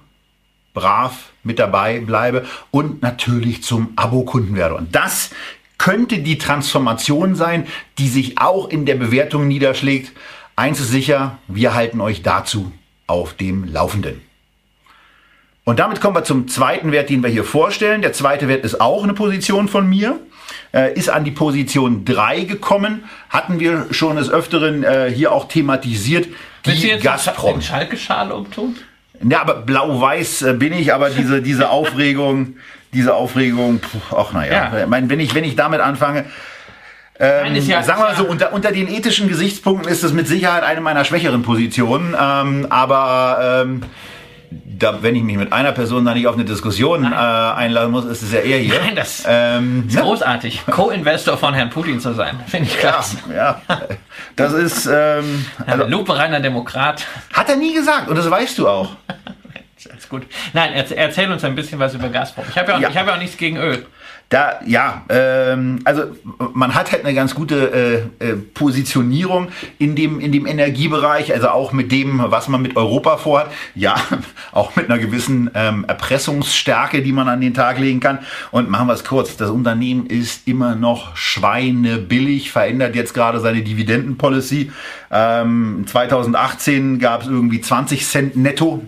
[0.75, 4.75] brav mit dabei bleibe und natürlich zum Abokunden werde.
[4.75, 5.31] Und das
[5.79, 7.66] könnte die Transformation sein,
[7.99, 10.12] die sich auch in der Bewertung niederschlägt.
[10.57, 12.73] Eins ist sicher, wir halten euch dazu
[13.07, 14.21] auf dem Laufenden.
[15.64, 18.03] Und damit kommen wir zum zweiten Wert, den wir hier vorstellen.
[18.03, 20.18] Der zweite Wert ist auch eine Position von mir,
[20.95, 26.27] ist an die Position 3 gekommen, hatten wir schon des Öfteren äh, hier auch thematisiert.
[26.27, 27.55] Die Willst du jetzt Gazprom.
[27.55, 28.77] den Schalke-Schal umtun?
[29.23, 32.57] Ja, aber blau-weiß äh, bin ich, aber diese, diese Aufregung,
[32.93, 34.83] diese Aufregung, puh, ach naja, ja.
[34.83, 36.25] Ich meine, wenn ich, wenn ich damit anfange,
[37.21, 40.63] ähm, ja, sagen wir mal so, unter, unter den ethischen Gesichtspunkten ist es mit Sicherheit
[40.63, 43.83] eine meiner schwächeren Positionen, ähm, aber ähm,
[44.51, 48.05] da, wenn ich mich mit einer Person da nicht auf eine Diskussion äh, einladen muss,
[48.05, 48.81] ist es ja eher hier.
[48.81, 50.03] Nein, das ähm, ist ne?
[50.03, 50.63] großartig.
[50.67, 53.19] Co-Investor von Herrn Putin zu sein, finde ich klasse.
[53.29, 53.83] Ja, ja,
[54.37, 57.07] das ist ähm, also, lupenreiner Demokrat.
[57.33, 58.91] Hat er nie gesagt und das weißt du auch.
[59.91, 60.23] Alles gut.
[60.53, 62.45] Nein, erzähl uns ein bisschen was über Gazprom.
[62.51, 62.95] Ich habe ja, ja.
[62.95, 63.87] hab ja auch nichts gegen Öl.
[64.31, 66.03] Da, ja, ähm, also
[66.53, 71.49] man hat halt eine ganz gute äh, äh, Positionierung in dem, in dem Energiebereich, also
[71.49, 73.51] auch mit dem, was man mit Europa vorhat.
[73.75, 73.95] Ja,
[74.53, 78.19] auch mit einer gewissen ähm, Erpressungsstärke, die man an den Tag legen kann.
[78.51, 83.62] Und machen wir es kurz, das Unternehmen ist immer noch schweinebillig, verändert jetzt gerade seine
[83.62, 84.71] Dividendenpolicy.
[85.11, 88.83] Ähm, 2018 gab es irgendwie 20 Cent netto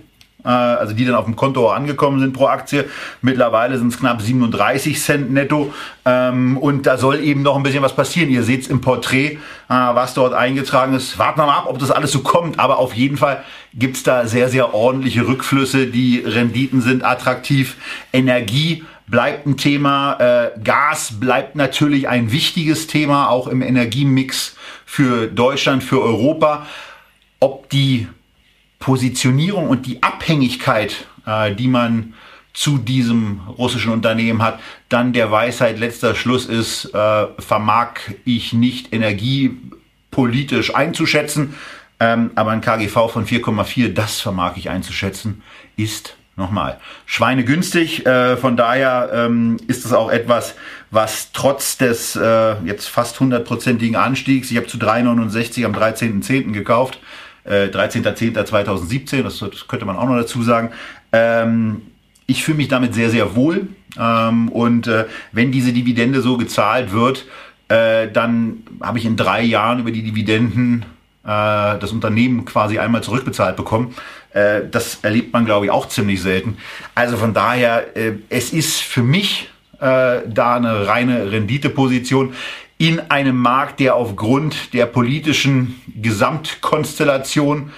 [0.49, 2.85] also die dann auf dem Konto angekommen sind pro Aktie.
[3.23, 5.73] Mittlerweile sind es knapp 37 Cent netto
[6.05, 8.31] ähm, und da soll eben noch ein bisschen was passieren.
[8.31, 11.19] Ihr seht es im Porträt, äh, was dort eingetragen ist.
[11.19, 14.03] Warten wir mal ab, ob das alles so kommt, aber auf jeden Fall gibt es
[14.03, 15.87] da sehr, sehr ordentliche Rückflüsse.
[15.87, 17.77] Die Renditen sind attraktiv.
[18.13, 20.17] Energie bleibt ein Thema.
[20.19, 26.67] Äh, Gas bleibt natürlich ein wichtiges Thema, auch im Energiemix für Deutschland, für Europa.
[27.41, 28.09] Ob die
[28.81, 32.15] Positionierung und die Abhängigkeit, äh, die man
[32.53, 37.93] zu diesem russischen Unternehmen hat, dann der Weisheit letzter Schluss ist, äh, vermag
[38.25, 41.55] ich nicht energiepolitisch einzuschätzen,
[42.01, 45.43] ähm, aber ein KGV von 4,4, das vermag ich einzuschätzen,
[45.77, 48.07] ist nochmal schweinegünstig.
[48.07, 50.55] Äh, von daher ähm, ist es auch etwas,
[50.91, 56.53] was trotz des äh, jetzt fast hundertprozentigen Anstiegs, ich habe zu 3,69 am 13.10.
[56.53, 56.99] gekauft,
[57.45, 60.71] äh, 13.10.2017, das, das, könnte man auch noch dazu sagen.
[61.13, 61.83] Ähm,
[62.27, 63.69] ich fühle mich damit sehr, sehr wohl.
[63.99, 67.27] Ähm, und äh, wenn diese Dividende so gezahlt wird,
[67.69, 70.85] äh, dann habe ich in drei Jahren über die Dividenden
[71.25, 73.95] äh, das Unternehmen quasi einmal zurückbezahlt bekommen.
[74.33, 76.57] Äh, das erlebt man, glaube ich, auch ziemlich selten.
[76.95, 79.51] Also von daher, äh, es ist für mich
[79.81, 82.35] äh, da eine reine Renditeposition
[82.81, 87.73] in einem Markt, der aufgrund der politischen Gesamtkonstellation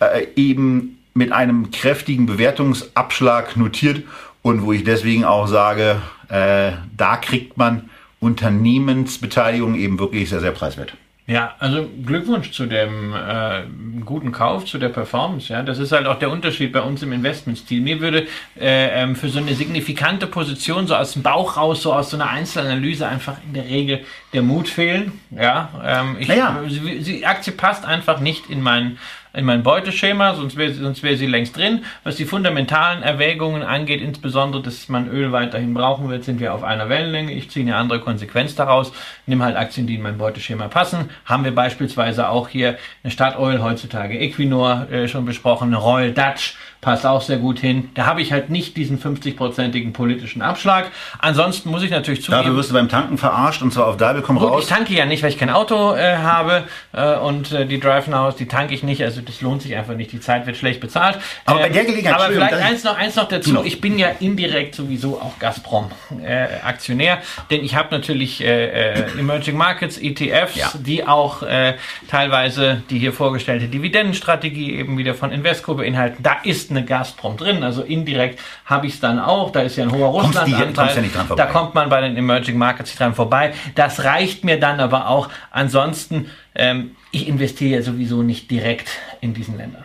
[0.00, 4.04] äh, eben mit einem kräftigen Bewertungsabschlag notiert
[4.40, 10.52] und wo ich deswegen auch sage, äh, da kriegt man Unternehmensbeteiligung eben wirklich sehr, sehr
[10.52, 10.94] preiswert.
[11.28, 13.64] Ja, also Glückwunsch zu dem äh,
[14.02, 15.52] guten Kauf, zu der Performance.
[15.52, 17.82] Ja, das ist halt auch der Unterschied bei uns im Investmentstil.
[17.82, 18.26] Mir würde
[18.58, 22.16] äh, ähm, für so eine signifikante Position so aus dem Bauch raus, so aus so
[22.16, 24.00] einer Einzelanalyse einfach in der Regel
[24.32, 25.20] der Mut fehlen.
[25.30, 26.62] Ja, ähm, ich, naja.
[26.66, 28.98] die Aktie passt einfach nicht in meinen
[29.32, 31.84] in mein Beuteschema, sonst wäre sonst wär sie längst drin.
[32.04, 36.64] Was die fundamentalen Erwägungen angeht, insbesondere, dass man Öl weiterhin brauchen wird, sind wir auf
[36.64, 37.32] einer Wellenlänge.
[37.32, 38.92] Ich ziehe eine andere Konsequenz daraus,
[39.26, 41.10] nehme halt Aktien, die in mein Beuteschema passen.
[41.24, 46.56] Haben wir beispielsweise auch hier eine Statoil, heutzutage Equinor äh, schon besprochen, eine Royal Dutch,
[46.80, 47.90] passt auch sehr gut hin.
[47.94, 50.90] Da habe ich halt nicht diesen 50-prozentigen politischen Abschlag.
[51.18, 52.42] Ansonsten muss ich natürlich zugeben...
[52.44, 54.62] Dafür wirst du beim Tanken verarscht und zwar auf Dabel komm Gut, raus.
[54.62, 58.06] ich tanke ja nicht, weil ich kein Auto äh, habe äh, und äh, die Drive
[58.06, 59.02] Nows, die tanke ich nicht.
[59.02, 60.12] Also das lohnt sich einfach nicht.
[60.12, 61.18] Die Zeit wird schlecht bezahlt.
[61.46, 63.52] Aber bei der Gelegenheit, Aber vielleicht eins noch, eins noch dazu.
[63.52, 63.64] Noch.
[63.64, 67.18] Ich bin ja indirekt sowieso auch Gazprom-Aktionär,
[67.50, 70.70] denn ich habe natürlich äh, äh, Emerging Markets, ETFs, Ja.
[70.78, 71.74] die auch äh,
[72.08, 76.22] teilweise die hier vorgestellte Dividendenstrategie eben wieder von Invesco beinhalten.
[76.22, 79.52] Da ist eine Gazprom drin, also indirekt habe ich es dann auch.
[79.52, 81.04] Da ist ja ein hoher Russland-Anteil.
[81.04, 81.34] ja.
[81.36, 83.52] Da kommt man bei den Emerging Markets nicht dran vorbei.
[83.74, 85.28] Das reicht mir dann aber auch.
[85.50, 88.88] Ansonsten, ähm, ich investiere ja sowieso nicht direkt
[89.20, 89.84] in diesen Ländern.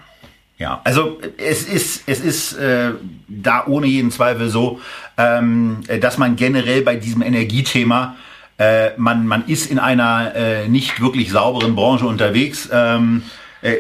[0.58, 2.92] Ja, also es ist, es ist äh,
[3.28, 4.80] da ohne jeden Zweifel so,
[5.18, 8.16] ähm, äh, dass man generell bei diesem Energiethema,
[8.58, 12.70] äh, man, man ist in einer äh, nicht wirklich sauberen Branche unterwegs.
[12.72, 13.24] Ähm,
[13.64, 13.78] äh,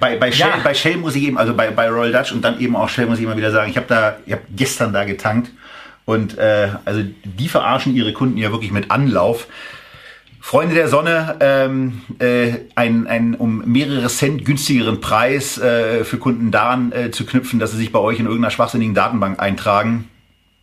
[0.00, 0.60] bei, bei, Shell, Ja.
[0.64, 3.06] bei Shell muss ich eben, also bei, bei Royal Dutch und dann eben auch Shell
[3.06, 5.50] muss ich immer wieder sagen, ich habe da, ich habe gestern da getankt
[6.04, 9.46] und äh, also die verarschen ihre Kunden ja wirklich mit Anlauf.
[10.40, 16.52] Freunde der Sonne, ähm, äh, einen, einen um mehrere Cent günstigeren Preis äh, für Kunden
[16.52, 20.08] daran äh, zu knüpfen, dass sie sich bei euch in irgendeiner schwachsinnigen Datenbank eintragen.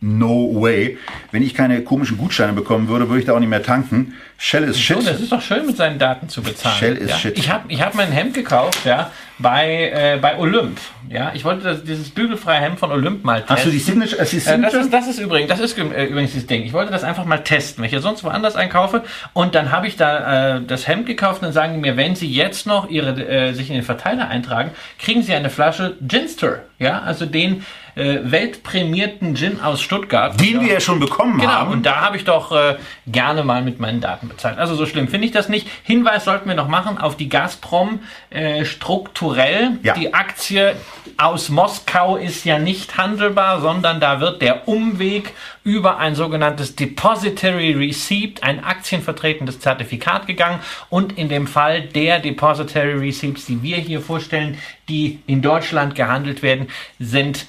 [0.06, 0.98] No way.
[1.32, 4.12] Wenn ich keine komischen Gutscheine bekommen würde, würde ich da auch nicht mehr tanken.
[4.36, 5.00] Shell ist shit.
[5.00, 6.76] So, das ist doch schön, mit seinen Daten zu bezahlen.
[6.76, 7.16] Shell ist ja.
[7.16, 7.38] shit.
[7.38, 10.78] Ich habe ich hab mein Hemd gekauft, ja, bei, äh, bei Olymp.
[11.08, 13.56] Ja, ich wollte das, dieses bügelfreie Hemd von Olymp mal testen.
[13.56, 14.20] Hast du die Signature?
[14.20, 14.82] Äh, die Äh, das, Signature?
[14.82, 16.64] ist, das ist übrigens, das ist äh, übrigens das Ding.
[16.64, 19.04] Ich wollte das einfach mal testen, wenn ich ja sonst woanders einkaufe.
[19.32, 22.14] Und dann habe ich da äh, das Hemd gekauft und dann sagen die mir, wenn
[22.14, 26.64] Sie jetzt noch ihre, äh, sich in den Verteiler eintragen, kriegen Sie eine Flasche Ginster.
[26.78, 27.64] Ja, also den
[27.96, 30.38] äh, weltprämierten Gin aus Stuttgart.
[30.40, 31.70] den wir ja schon bekommen Genau, haben.
[31.72, 32.76] und da habe ich doch äh,
[33.06, 34.58] gerne mal mit meinen Daten bezahlt.
[34.58, 35.68] Also so schlimm finde ich das nicht.
[35.82, 39.78] Hinweis sollten wir noch machen auf die Gazprom äh, strukturell.
[39.82, 39.94] Ja.
[39.94, 40.76] Die Aktie
[41.16, 47.72] aus Moskau ist ja nicht handelbar, sondern da wird der Umweg über ein sogenanntes Depository
[47.72, 50.58] Receipt, ein aktienvertretendes Zertifikat gegangen.
[50.90, 56.42] Und in dem Fall der Depository Receipts, die wir hier vorstellen, die in Deutschland gehandelt
[56.42, 57.46] werden, sind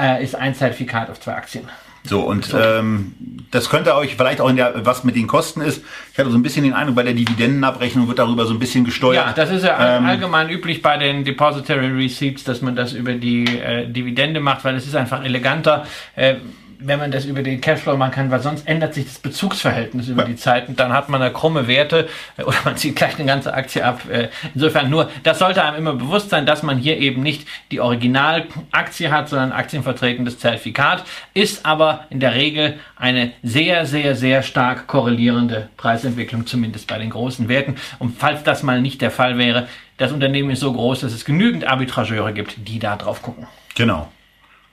[0.00, 1.68] äh, ist ein Zertifikat auf zwei Aktien.
[2.04, 3.14] So, und ähm,
[3.52, 5.84] das könnte euch vielleicht auch in der, was mit den Kosten ist.
[6.12, 8.84] Ich hatte so ein bisschen den Eindruck, bei der Dividendenabrechnung wird darüber so ein bisschen
[8.84, 9.24] gesteuert.
[9.24, 13.12] Ja, das ist ja Ähm, allgemein üblich bei den Depository Receipts, dass man das über
[13.12, 16.36] die äh, Dividende macht, weil es ist einfach eleganter, äh,
[16.84, 20.24] wenn man das über den Cashflow machen kann, weil sonst ändert sich das Bezugsverhältnis über
[20.24, 23.54] die Zeit und dann hat man da krumme Werte oder man zieht gleich eine ganze
[23.54, 24.02] Aktie ab.
[24.10, 27.80] Äh, insofern nur, das sollte einem immer bewusst sein, dass man hier eben nicht die
[27.80, 34.42] Originalaktie hat, sondern ein aktienvertretendes Zertifikat, ist aber in der Regel eine sehr, sehr, sehr
[34.42, 37.76] stark korrelierende Preisentwicklung, zumindest bei den großen Werten.
[37.98, 39.68] Und falls das mal nicht der Fall wäre,
[39.98, 43.46] das Unternehmen ist so groß, dass es genügend Arbitrageure gibt, die da drauf gucken.
[43.74, 44.10] Genau.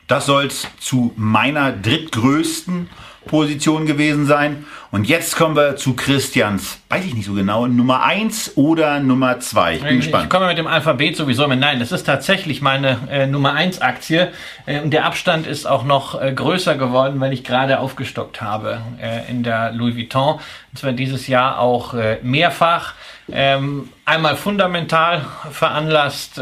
[0.09, 2.89] Das soll's zu meiner drittgrößten
[3.27, 4.65] Position gewesen sein.
[4.89, 9.39] Und jetzt kommen wir zu Christians, weiß ich nicht so genau, Nummer eins oder Nummer
[9.39, 9.75] zwei.
[9.75, 10.31] Ich bin Ich gespannt.
[10.31, 11.59] komme mit dem Alphabet sowieso mit.
[11.59, 14.31] Nein, das ist tatsächlich meine äh, Nummer 1 Aktie.
[14.65, 18.81] Äh, und der Abstand ist auch noch äh, größer geworden, weil ich gerade aufgestockt habe
[18.99, 20.39] äh, in der Louis Vuitton.
[20.71, 22.93] Und zwar dieses Jahr auch äh, mehrfach.
[23.31, 26.41] Ähm, einmal fundamental veranlasst.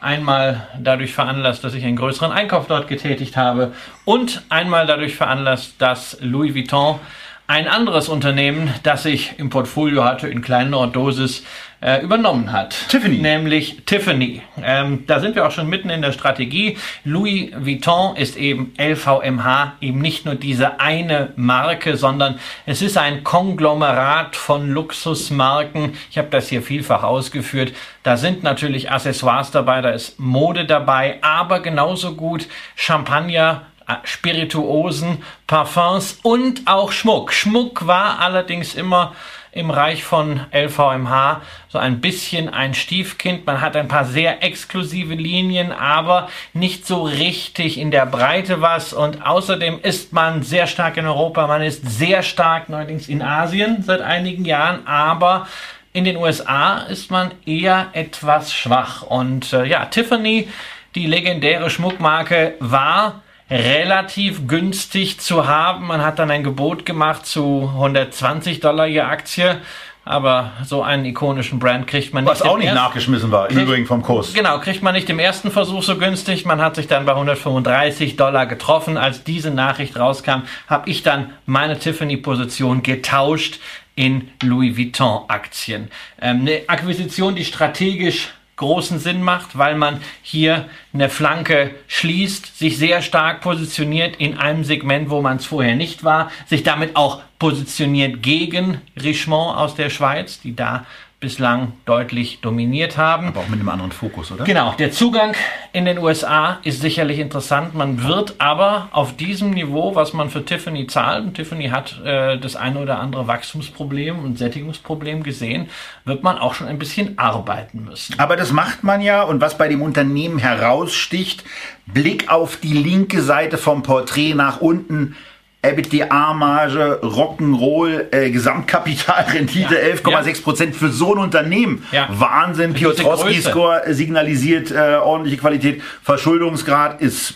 [0.00, 3.72] Einmal dadurch veranlasst, dass ich einen größeren Einkauf dort getätigt habe
[4.06, 6.98] und einmal dadurch veranlasst, dass Louis Vuitton
[7.46, 11.44] ein anderes Unternehmen, das ich im Portfolio hatte, in kleinerer Dosis
[11.80, 12.76] äh, übernommen hat.
[12.88, 13.18] Tiffany.
[13.18, 14.42] Nämlich Tiffany.
[14.62, 16.76] Ähm, da sind wir auch schon mitten in der Strategie.
[17.04, 23.24] Louis Vuitton ist eben LVMH, eben nicht nur diese eine Marke, sondern es ist ein
[23.24, 25.94] Konglomerat von Luxusmarken.
[26.10, 27.72] Ich habe das hier vielfach ausgeführt.
[28.02, 35.22] Da sind natürlich Accessoires dabei, da ist Mode dabei, aber genauso gut Champagner, äh, Spirituosen,
[35.46, 37.32] Parfums und auch Schmuck.
[37.32, 39.14] Schmuck war allerdings immer
[39.52, 43.46] im Reich von LVMH so ein bisschen ein Stiefkind.
[43.46, 48.92] Man hat ein paar sehr exklusive Linien, aber nicht so richtig in der Breite was.
[48.92, 53.82] Und außerdem ist man sehr stark in Europa, man ist sehr stark neuerdings in Asien
[53.82, 55.48] seit einigen Jahren, aber
[55.92, 59.02] in den USA ist man eher etwas schwach.
[59.02, 60.48] Und äh, ja, Tiffany,
[60.94, 65.86] die legendäre Schmuckmarke, war relativ günstig zu haben.
[65.88, 69.60] Man hat dann ein Gebot gemacht zu 120 Dollar je Aktie.
[70.02, 72.30] Aber so einen ikonischen Brand kriegt man nicht.
[72.30, 74.32] Was auch nicht nachgeschmissen war, im Übrigen vom Kurs.
[74.32, 76.46] Genau, kriegt man nicht im ersten Versuch so günstig.
[76.46, 78.96] Man hat sich dann bei 135 Dollar getroffen.
[78.96, 83.60] Als diese Nachricht rauskam, habe ich dann meine Tiffany-Position getauscht
[83.94, 85.90] in Louis Vuitton-Aktien.
[86.20, 92.76] Ähm, eine Akquisition, die strategisch großen Sinn macht, weil man hier eine Flanke schließt, sich
[92.76, 97.22] sehr stark positioniert in einem Segment, wo man es vorher nicht war, sich damit auch
[97.38, 100.84] positioniert gegen Richemont aus der Schweiz, die da
[101.20, 103.28] bislang deutlich dominiert haben.
[103.28, 104.44] Aber auch mit einem anderen Fokus, oder?
[104.44, 105.34] Genau, der Zugang
[105.74, 107.74] in den USA ist sicherlich interessant.
[107.74, 112.38] Man wird aber auf diesem Niveau, was man für Tiffany zahlt, und Tiffany hat äh,
[112.38, 115.68] das eine oder andere Wachstumsproblem und Sättigungsproblem gesehen,
[116.06, 118.18] wird man auch schon ein bisschen arbeiten müssen.
[118.18, 121.44] Aber das macht man ja und was bei dem Unternehmen heraussticht,
[121.84, 125.16] Blick auf die linke Seite vom Porträt nach unten,
[125.62, 131.84] EBITDA-Marge, Rock'n'Roll, äh, Gesamtkapitalrendite Ja, 11,6 Prozent für so ein Unternehmen.
[131.92, 132.08] Ja.
[132.10, 132.72] Wahnsinn.
[132.72, 135.82] Piotrowski-Score signalisiert äh, ordentliche Qualität.
[136.02, 137.34] Verschuldungsgrad ist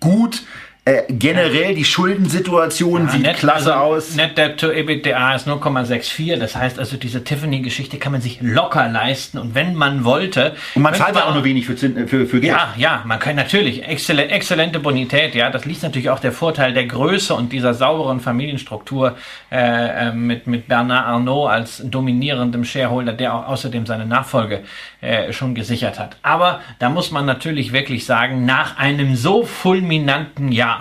[0.00, 0.42] gut.
[0.88, 4.14] Äh, generell die Schuldensituation sieht Net- klasse also aus.
[4.16, 6.38] Net Debt to EBITDA ist 0,64.
[6.38, 9.36] Das heißt also, diese Tiffany-Geschichte kann man sich locker leisten.
[9.36, 10.54] Und wenn man wollte.
[10.74, 12.44] Und man zahlt ja auch nur wenig für, für, für Geld.
[12.44, 13.86] Ja, ja, man kann natürlich.
[13.86, 15.50] Exzellent, exzellente Bonität, ja.
[15.50, 19.16] Das liegt natürlich auch der Vorteil der Größe und dieser sauberen Familienstruktur
[19.52, 24.62] äh, äh, mit, mit Bernard Arnault als dominierendem Shareholder, der auch außerdem seine Nachfolge
[25.02, 26.16] äh, schon gesichert hat.
[26.22, 30.77] Aber da muss man natürlich wirklich sagen, nach einem so fulminanten Jahr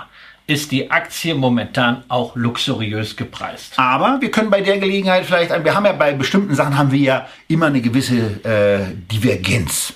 [0.47, 3.73] ist die Aktie momentan auch luxuriös gepreist.
[3.77, 6.99] Aber wir können bei der Gelegenheit vielleicht, wir haben ja bei bestimmten Sachen haben wir
[6.99, 9.93] ja immer eine gewisse äh, Divergenz.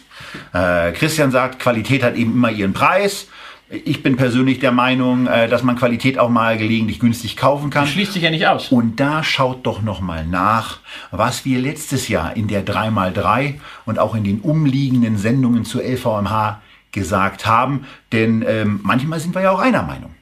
[0.53, 3.27] Äh, Christian sagt, Qualität hat eben immer ihren Preis.
[3.69, 7.87] Ich bin persönlich der Meinung, äh, dass man Qualität auch mal gelegentlich günstig kaufen kann.
[7.87, 8.69] Schließt sich ja nicht aus.
[8.73, 10.79] Und da schaut doch noch mal nach,
[11.11, 13.53] was wir letztes Jahr in der 3x3
[13.85, 16.61] und auch in den umliegenden Sendungen zur LVMH
[16.91, 17.85] gesagt haben.
[18.11, 20.13] Denn ähm, manchmal sind wir ja auch einer Meinung.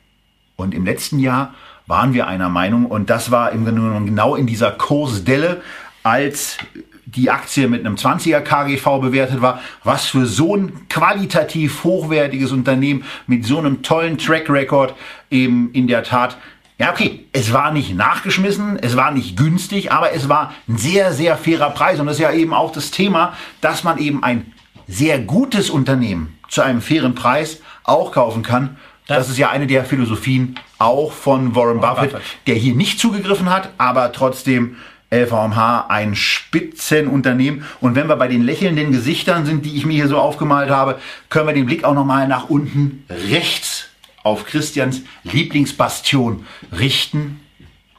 [0.60, 1.54] Und im letzten Jahr
[1.88, 5.62] waren wir einer Meinung und das war im Grunde genommen genau in dieser Kursdelle,
[6.04, 6.58] als
[7.06, 13.04] die Aktie mit einem 20er KGV bewertet war, was für so ein qualitativ hochwertiges Unternehmen
[13.26, 14.94] mit so einem tollen Track Record
[15.32, 16.38] eben in der Tat
[16.82, 21.12] ja, okay, es war nicht nachgeschmissen, es war nicht günstig, aber es war ein sehr,
[21.12, 22.00] sehr fairer Preis.
[22.00, 24.54] Und das ist ja eben auch das Thema, dass man eben ein
[24.88, 28.78] sehr gutes Unternehmen zu einem fairen Preis auch kaufen kann.
[29.10, 32.22] Das, Das- ist ja eine der Philosophien auch von Warren Buffett, Buffett.
[32.48, 34.78] der hier nicht zugegriffen hat, aber trotzdem
[35.12, 37.66] LVMH ein Spitzenunternehmen.
[37.82, 41.00] Und wenn wir bei den lächelnden Gesichtern sind, die ich mir hier so aufgemalt habe,
[41.30, 43.88] können wir den Blick auch nochmal nach unten rechts
[44.24, 46.46] auf Christians Lieblingsbastion
[46.78, 47.40] richten,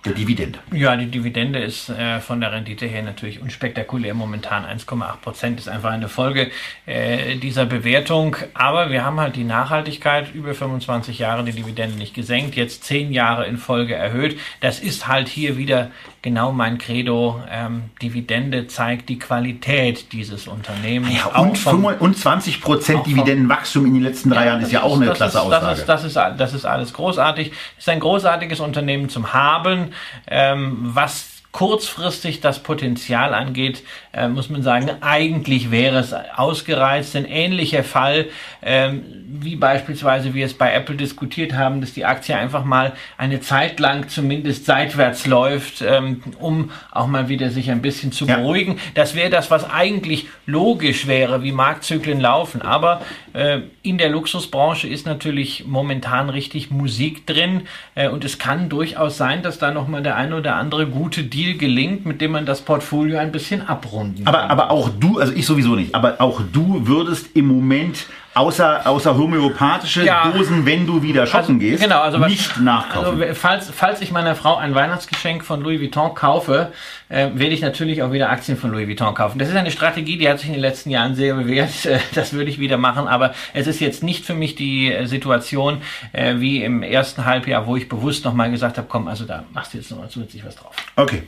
[0.04, 0.58] der Dividende.
[0.72, 4.14] Ja, die Dividende ist äh, von der Rendite her natürlich unspektakulär.
[4.14, 6.50] Momentan 1,8 Prozent ist einfach eine Folge
[6.86, 8.36] äh, dieser Bewertung.
[8.54, 13.12] Aber wir haben halt die Nachhaltigkeit über 25 Jahre die Dividende nicht gesenkt, jetzt 10
[13.12, 14.38] Jahre in Folge erhöht.
[14.60, 15.90] Das ist halt hier wieder
[16.22, 17.42] genau mein Credo.
[17.50, 21.14] Ähm, Dividende zeigt die Qualität dieses Unternehmens.
[21.14, 24.72] Ja, Auch und, vom- 25 Prozent auch vom- Dividendenwachstum in den letzten drei Jahren ist
[24.72, 25.66] ja auch eine das klasse ist, Aussage.
[25.66, 27.52] Das ist, das, ist, das ist alles großartig.
[27.76, 29.92] Es ist ein großartiges Unternehmen zum Haben.
[30.26, 37.14] Ähm, was kurzfristig das Potenzial angeht, äh, muss man sagen, eigentlich wäre es ausgereizt.
[37.16, 38.26] Ein ähnlicher Fall,
[38.62, 39.02] ähm,
[39.40, 43.78] wie beispielsweise wir es bei Apple diskutiert haben, dass die Aktie einfach mal eine Zeit
[43.78, 48.36] lang zumindest seitwärts läuft, ähm, um auch mal wieder sich ein bisschen zu Ja.
[48.38, 48.78] beruhigen.
[48.94, 52.62] Das wäre das, was eigentlich logisch wäre, wie Marktzyklen laufen.
[52.62, 57.62] Aber äh, in der Luxusbranche ist natürlich momentan richtig Musik drin
[57.94, 61.56] äh, und es kann durchaus sein, dass da nochmal der ein oder andere gute Deal
[61.56, 63.62] gelingt, mit dem man das Portfolio ein bisschen
[64.00, 68.06] abrunden Aber, aber auch du, also ich sowieso nicht, aber auch du würdest im Moment
[68.32, 70.30] außer, außer homöopathische Ja.
[70.30, 73.20] Dosen, wenn du wieder shoppen gehst, genau, also was- nicht nachkaufen.
[73.22, 76.72] Also, falls, falls ich meiner Frau ein Weihnachtsgeschenk von Louis Vuitton kaufe,
[77.08, 79.38] äh, werde ich natürlich auch wieder Aktien von Louis Vuitton kaufen.
[79.40, 81.70] Das ist eine Strategie, die hat sich in den letzten Jahren sehr bewährt.
[81.84, 85.06] Äh, Das würde ich wieder machen, aber es ist jetzt nicht für mich die äh,
[85.06, 85.78] Situation
[86.12, 89.74] äh, wie im ersten Halbjahr, wo ich bewusst nochmal gesagt habe, komm, also da machst
[89.74, 90.74] du jetzt nochmal zusätzlich was drauf.
[90.96, 91.24] Okay.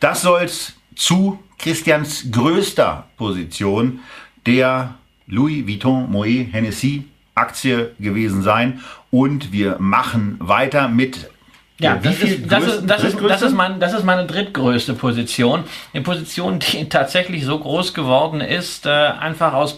[0.00, 4.00] Das soll's zu Christians größter Position
[4.46, 4.94] der
[5.26, 8.80] Louis Vuitton Moet Hennessy Aktie gewesen sein.
[9.10, 11.30] Und wir machen weiter mit
[11.78, 13.48] Ja, der das ist, das, größten- ist, das, ist, das, drittgrößten?
[13.48, 15.64] ist mein, das ist meine drittgrößte Position.
[15.94, 19.76] Eine Position, die tatsächlich so groß geworden ist, äh, einfach aus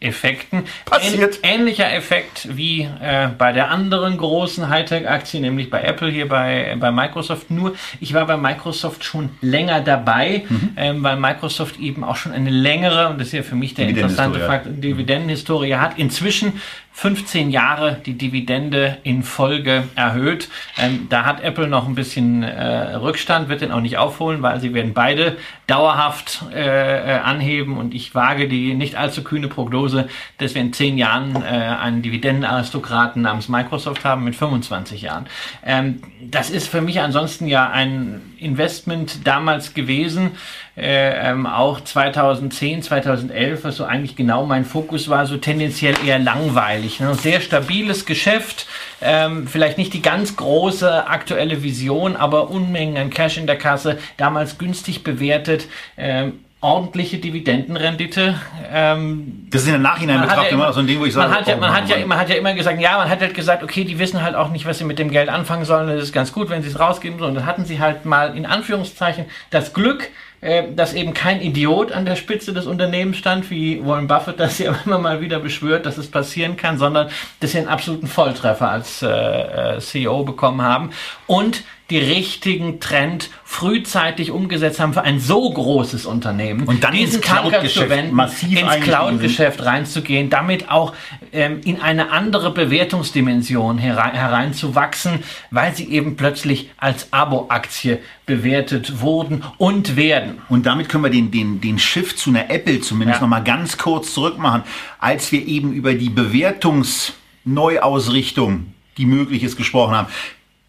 [0.00, 0.64] Performance-Effekten.
[0.84, 1.38] Passiert.
[1.42, 6.76] Ähn, ähnlicher Effekt wie äh, bei der anderen großen Hightech-Aktie, nämlich bei Apple hier bei,
[6.78, 7.50] bei Microsoft.
[7.50, 10.70] Nur, ich war bei Microsoft schon länger dabei, Mhm.
[10.76, 13.88] ähm, weil Microsoft eben auch schon eine längere, und das ist ja für mich der
[13.88, 14.40] interessante.
[14.40, 15.98] Fakt, Dividendenhistorie hat.
[15.98, 16.60] Inzwischen
[16.98, 20.48] 15 Jahre die Dividende in Folge erhöht.
[20.76, 24.58] Ähm, da hat Apple noch ein bisschen äh, Rückstand, wird den auch nicht aufholen, weil
[24.58, 25.36] sie werden beide
[25.68, 30.08] dauerhaft äh, äh, anheben und ich wage die nicht allzu kühne Prognose,
[30.38, 35.26] dass wir in 10 Jahren äh, einen Dividendenaristokraten namens Microsoft haben mit 25 Jahren.
[35.64, 40.32] Ähm, das ist für mich ansonsten ja ein Investment damals gewesen,
[40.76, 46.18] äh, ähm, auch 2010, 2011, was so eigentlich genau mein Fokus war, so tendenziell eher
[46.18, 47.00] langweilig.
[47.00, 47.14] Ne?
[47.14, 48.66] Sehr stabiles Geschäft,
[49.00, 53.98] ähm, vielleicht nicht die ganz große aktuelle Vision, aber Unmengen an Cash in der Kasse,
[54.16, 55.66] damals günstig bewertet.
[55.96, 58.34] Ähm, ordentliche Dividendenrendite.
[58.72, 61.38] Ähm, das ist in der Nachhinein betrachtet immer so ein Ding, wo ich sage, man
[61.38, 63.62] hat, ja, man, hat ja, man hat ja immer gesagt, ja, man hat halt gesagt,
[63.62, 65.86] okay, die wissen halt auch nicht, was sie mit dem Geld anfangen sollen.
[65.88, 67.20] Das ist ganz gut, wenn sie es rausgeben.
[67.20, 71.92] Und dann hatten sie halt mal in Anführungszeichen das Glück, äh, dass eben kein Idiot
[71.92, 75.86] an der Spitze des Unternehmens stand, wie Warren Buffett das ja immer mal wieder beschwört,
[75.86, 80.62] dass es passieren kann, sondern dass sie einen absoluten Volltreffer als äh, äh CEO bekommen
[80.62, 80.90] haben
[81.28, 87.22] und die richtigen Trend frühzeitig umgesetzt haben für ein so großes Unternehmen, und dann diesen
[87.22, 90.92] Tanker zu wenden, massiv ins Cloud-Geschäft reinzugehen, damit auch
[91.32, 95.20] ähm, in eine andere Bewertungsdimension herein, hereinzuwachsen,
[95.50, 100.42] weil sie eben plötzlich als Abo-Aktie bewertet wurden und werden.
[100.50, 103.22] Und damit können wir den, den, den Shift zu einer Apple zumindest ja.
[103.22, 104.64] noch mal ganz kurz zurückmachen,
[104.98, 110.08] als wir eben über die Bewertungsneuausrichtung die möglich ist, gesprochen haben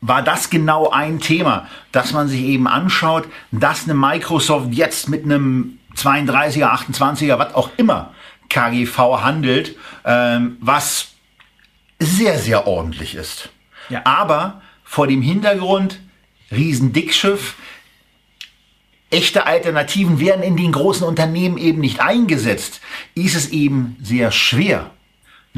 [0.02, 5.24] war das genau ein Thema, dass man sich eben anschaut, dass eine Microsoft jetzt mit
[5.26, 8.14] einem 32er, 28er, was auch immer
[8.50, 9.76] KGV handelt,
[10.06, 11.10] ähm, was
[12.00, 13.50] sehr, sehr ordentlich ist.
[13.90, 14.02] Ja.
[14.06, 16.00] Aber vor dem Hintergrund,
[16.52, 17.56] Riesendickschiff,
[19.12, 22.80] echte Alternativen werden in den großen Unternehmen eben nicht eingesetzt,
[23.16, 24.92] ist es eben sehr schwer,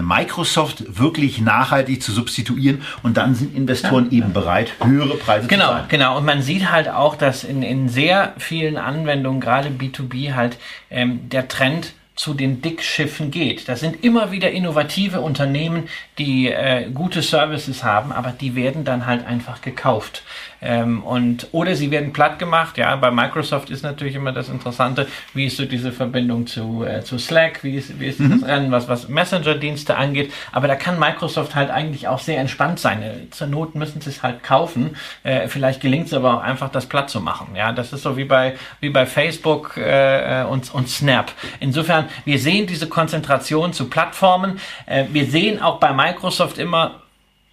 [0.02, 4.20] Microsoft wirklich nachhaltig zu substituieren und dann sind Investoren ja.
[4.20, 5.86] eben bereit, höhere Preise genau, zu zahlen.
[5.89, 10.58] Genau, und man sieht halt auch, dass in, in sehr vielen Anwendungen, gerade B2B, halt
[10.89, 13.68] ähm, der Trend zu den Dickschiffen geht.
[13.68, 19.06] Das sind immer wieder innovative Unternehmen, die äh, gute Services haben, aber die werden dann
[19.06, 20.24] halt einfach gekauft.
[20.62, 22.78] Ähm, und, oder sie werden platt gemacht.
[22.78, 27.03] Ja, bei Microsoft ist natürlich immer das Interessante, wie ist so diese Verbindung zu, äh,
[27.03, 28.41] zu Slack, wie ist, wie ist mhm.
[28.41, 30.32] das Rennen, was, was Messenger-Dienste angeht.
[30.51, 33.01] Aber da kann Microsoft halt eigentlich auch sehr entspannt sein.
[33.01, 34.95] Äh, zur Not müssen sie es halt kaufen.
[35.24, 37.55] Äh, vielleicht gelingt es aber auch einfach, das platt zu machen.
[37.55, 41.32] Ja, das ist so wie bei, wie bei Facebook äh, und, und Snap.
[41.59, 44.59] Insofern, wir sehen diese Konzentration zu Plattformen.
[44.86, 47.01] Äh, wir sehen auch bei Microsoft immer,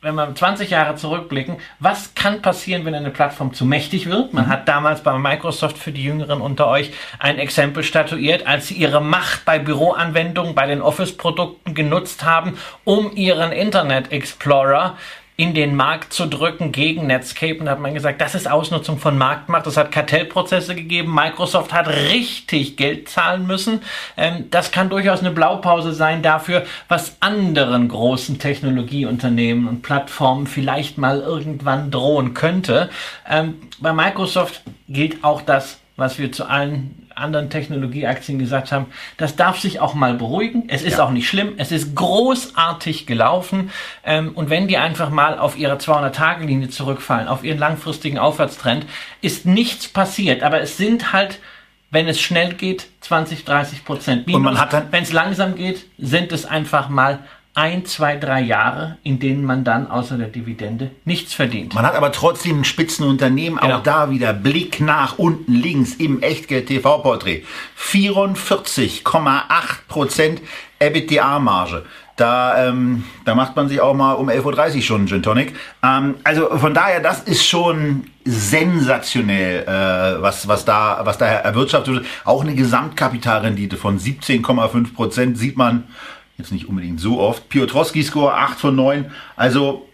[0.01, 4.33] wenn wir 20 Jahre zurückblicken, was kann passieren, wenn eine Plattform zu mächtig wird?
[4.33, 4.49] Man mhm.
[4.49, 9.01] hat damals bei Microsoft für die Jüngeren unter euch ein Exempel statuiert, als sie ihre
[9.01, 14.97] Macht bei Büroanwendungen, bei den Office-Produkten genutzt haben, um ihren Internet Explorer
[15.39, 17.61] in den Markt zu drücken gegen Netscape.
[17.61, 19.69] Und da hat man gesagt, das ist Ausnutzung von Marktmacht.
[19.69, 21.15] Es hat Kartellprozesse gegeben.
[21.15, 23.83] Microsoft hat richtig Geld zahlen müssen.
[24.17, 30.99] Ähm, das kann durchaus eine Blaupause sein dafür, was anderen großen Technologieunternehmen und Plattformen vielleicht
[30.99, 32.91] mal irgendwann drohen könnte.
[33.31, 39.37] Ähm, bei Microsoft gilt auch das, was wir zu allen anderen Technologieaktien gesagt haben, das
[39.37, 40.65] darf sich auch mal beruhigen.
[40.69, 41.05] Es ist ja.
[41.05, 41.55] auch nicht schlimm.
[41.57, 43.71] Es ist großartig gelaufen.
[44.05, 48.87] Ähm, und wenn die einfach mal auf ihre 200-Tage-Linie zurückfallen, auf ihren langfristigen Aufwärtstrend,
[49.21, 50.43] ist nichts passiert.
[50.43, 51.41] Aber es sind halt
[51.91, 54.59] wenn es schnell geht, 20, 30 Prozent Minus.
[54.91, 57.21] Wenn es langsam geht, sind es einfach mal
[57.59, 61.75] ein, zwei, drei Jahre, in denen man dann außer der Dividende nichts verdient.
[61.75, 63.79] Man hat aber trotzdem ein Spitzenunternehmen, genau.
[63.79, 67.43] auch da wieder Blick nach unten links im Echtgeld-TV-Porträt.
[67.77, 69.43] 44,8
[69.89, 70.41] Prozent
[70.79, 71.85] EBITDA-Marge.
[72.15, 75.55] Da, ähm, da macht man sich auch mal um 11.30 Uhr schon einen Gin Tonic.
[75.83, 81.95] Ähm, also von daher, das ist schon sensationell, äh, was, was, da, was da erwirtschaftet
[81.95, 82.07] wird.
[82.25, 85.85] Auch eine Gesamtkapitalrendite von 17,5 Prozent sieht man
[86.39, 87.49] Jetzt nicht unbedingt so oft.
[87.49, 89.11] Piotrowski-Score 8 von 9.
[89.37, 89.89] Also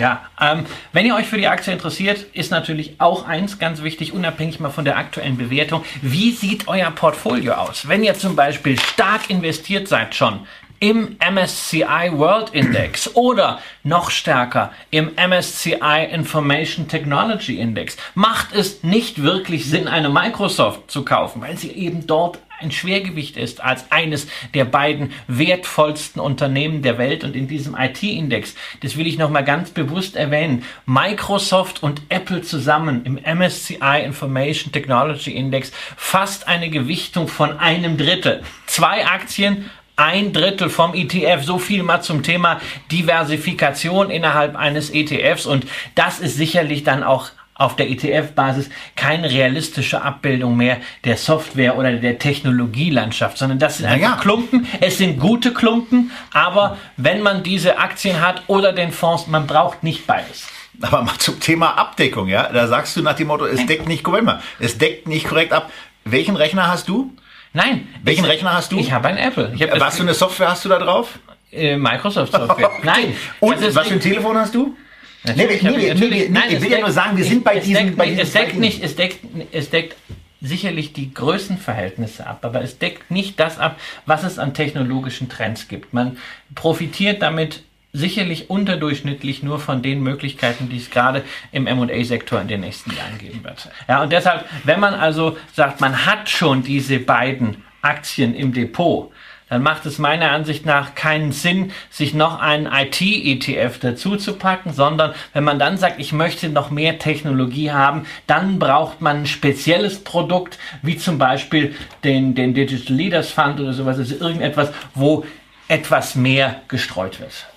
[0.00, 0.64] ja, ähm,
[0.94, 4.70] wenn ihr euch für die Aktie interessiert, ist natürlich auch eins ganz wichtig, unabhängig mal
[4.70, 5.84] von der aktuellen Bewertung.
[6.00, 7.86] Wie sieht euer Portfolio aus?
[7.86, 10.40] Wenn ihr zum Beispiel stark investiert seid schon
[10.80, 19.22] im MSCI World Index oder noch stärker im MSCI Information Technology Index, macht es nicht
[19.22, 24.26] wirklich Sinn, eine Microsoft zu kaufen, weil sie eben dort ein Schwergewicht ist als eines
[24.54, 29.70] der beiden wertvollsten Unternehmen der Welt und in diesem IT-Index, das will ich nochmal ganz
[29.70, 37.58] bewusst erwähnen, Microsoft und Apple zusammen im MSCI Information Technology Index fast eine Gewichtung von
[37.58, 38.42] einem Drittel.
[38.66, 41.44] Zwei Aktien ein Drittel vom ETF.
[41.44, 42.60] So viel mal zum Thema
[42.90, 45.46] Diversifikation innerhalb eines ETFs.
[45.46, 47.30] Und das ist sicherlich dann auch
[47.60, 53.86] auf der ETF-Basis keine realistische Abbildung mehr der Software oder der Technologielandschaft, sondern das sind
[53.86, 54.16] einfach ja.
[54.16, 54.66] Klumpen.
[54.80, 59.82] Es sind gute Klumpen, aber wenn man diese Aktien hat oder den Fonds, man braucht
[59.82, 60.48] nicht beides.
[60.80, 62.50] Aber mal zum Thema Abdeckung, ja.
[62.50, 64.28] Da sagst du nach dem Motto, es deckt nicht korrekt,
[64.58, 65.70] es deckt nicht korrekt ab.
[66.06, 67.14] Welchen Rechner hast du?
[67.52, 67.88] Nein.
[68.02, 68.78] Welchen ich, Rechner hast du?
[68.78, 69.52] Ich habe einen Apple.
[69.58, 71.18] Hab Was für eine Software hast du da drauf?
[71.52, 72.70] äh, Microsoft Software.
[72.82, 73.16] Nein.
[73.40, 74.76] Und ist was für ein Telefon hast du?
[75.24, 77.96] Natürlich nee, nee, nee, nein, ich will ja deckt- nur sagen, wir sind bei deckt
[77.96, 79.18] bei diesen Es deckt nicht, es deckt,
[79.52, 79.96] es deckt
[80.40, 85.68] sicherlich die Größenverhältnisse ab, aber es deckt nicht das ab, was es an technologischen Trends
[85.68, 85.92] gibt.
[85.92, 86.16] Man
[86.54, 87.62] profitiert damit
[87.92, 93.18] sicherlich unterdurchschnittlich nur von den Möglichkeiten, die es gerade im M&A-Sektor in den nächsten Jahren
[93.18, 93.68] geben wird.
[93.88, 99.10] Ja, und deshalb, wenn man also sagt, man hat schon diese beiden Aktien im Depot,
[99.48, 104.72] dann macht es meiner Ansicht nach keinen Sinn, sich noch einen IT-ETF dazu zu packen,
[104.72, 109.26] sondern wenn man dann sagt, ich möchte noch mehr Technologie haben, dann braucht man ein
[109.26, 111.74] spezielles Produkt, wie zum Beispiel
[112.04, 115.26] den, den Digital Leaders Fund oder sowas, also irgendetwas, wo
[115.66, 117.49] etwas mehr gestreut wird.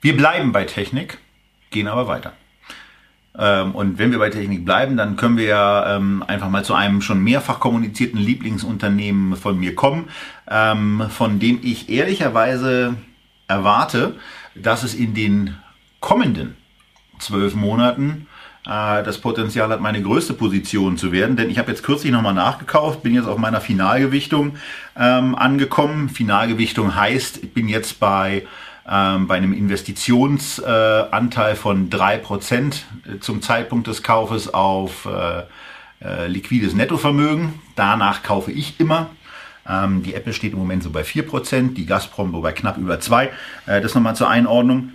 [0.00, 1.18] Wir bleiben bei Technik,
[1.70, 2.32] gehen aber weiter.
[3.36, 6.74] Ähm, Und wenn wir bei Technik bleiben, dann können wir ja ähm, einfach mal zu
[6.74, 10.08] einem schon mehrfach kommunizierten Lieblingsunternehmen von mir kommen,
[10.48, 12.94] ähm, von dem ich ehrlicherweise
[13.48, 14.14] erwarte,
[14.54, 15.56] dass es in den
[16.00, 16.56] kommenden
[17.18, 18.28] zwölf Monaten
[18.66, 21.36] äh, das Potenzial hat, meine größte Position zu werden.
[21.36, 24.56] Denn ich habe jetzt kürzlich nochmal nachgekauft, bin jetzt auf meiner Finalgewichtung
[24.94, 26.08] angekommen.
[26.08, 28.44] Finalgewichtung heißt, ich bin jetzt bei,
[28.90, 32.74] ähm, bei einem Investitionsanteil äh, von 3%
[33.20, 35.42] zum Zeitpunkt des Kaufes auf äh,
[36.04, 37.54] äh, liquides Nettovermögen.
[37.76, 39.10] Danach kaufe ich immer.
[39.68, 42.94] Ähm, die Apple steht im Moment so bei 4%, die Gazprom so bei knapp über
[42.94, 43.28] 2%.
[43.66, 44.92] Äh, das nochmal zur Einordnung.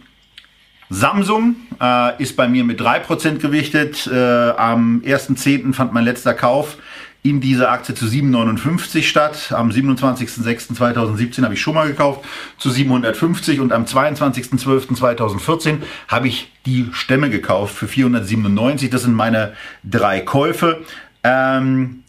[0.90, 4.08] Samsung äh, ist bei mir mit 3% gewichtet.
[4.08, 5.74] Äh, am 1.10.
[5.74, 6.78] fand mein letzter Kauf
[7.24, 9.54] in dieser Aktie zu 7,59 statt.
[9.54, 12.26] Am 27.06.2017 habe ich schon mal gekauft
[12.58, 15.78] zu 750 und am 22.12.2014
[16.10, 18.90] habe ich die Stämme gekauft für 497.
[18.90, 19.54] Das sind meine
[19.84, 20.82] drei Käufe.
[21.24, 22.04] Ähm,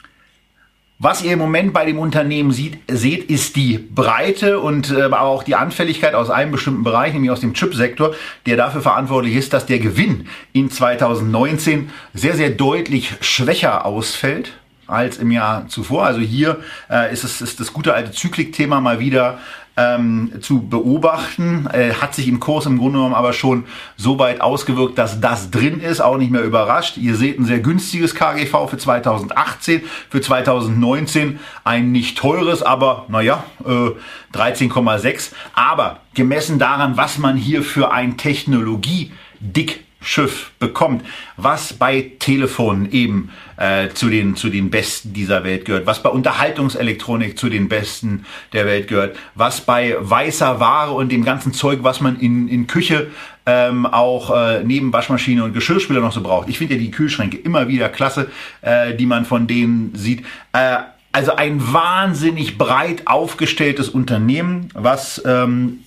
[0.98, 5.44] was ihr im Moment bei dem Unternehmen sieht, seht, ist die Breite und äh, auch
[5.44, 8.14] die Anfälligkeit aus einem bestimmten Bereich, nämlich aus dem Chipsektor,
[8.46, 14.54] der dafür verantwortlich ist, dass der Gewinn in 2019 sehr, sehr deutlich schwächer ausfällt
[14.86, 16.06] als im Jahr zuvor.
[16.06, 16.58] Also hier
[16.90, 19.38] äh, ist, es, ist das gute alte Zyklikthema mal wieder
[19.76, 21.68] ähm, zu beobachten.
[21.72, 23.64] Äh, hat sich im Kurs im Grunde genommen aber schon
[23.96, 26.96] so weit ausgewirkt, dass das drin ist, auch nicht mehr überrascht.
[26.96, 33.44] Ihr seht ein sehr günstiges KGV für 2018, für 2019 ein nicht teures, aber naja,
[33.64, 33.90] äh,
[34.36, 35.32] 13,6.
[35.54, 41.04] Aber gemessen daran, was man hier für ein Technologie-Dick Schiff bekommt,
[41.36, 46.10] was bei Telefonen eben äh, zu, den, zu den Besten dieser Welt gehört, was bei
[46.10, 51.80] Unterhaltungselektronik zu den Besten der Welt gehört, was bei weißer Ware und dem ganzen Zeug,
[51.82, 53.08] was man in, in Küche
[53.46, 56.48] ähm, auch äh, neben Waschmaschine und Geschirrspüler noch so braucht.
[56.48, 58.30] Ich finde ja die Kühlschränke immer wieder klasse,
[58.62, 60.24] äh, die man von denen sieht.
[60.52, 60.76] Äh,
[61.12, 65.83] also ein wahnsinnig breit aufgestelltes Unternehmen, was ähm,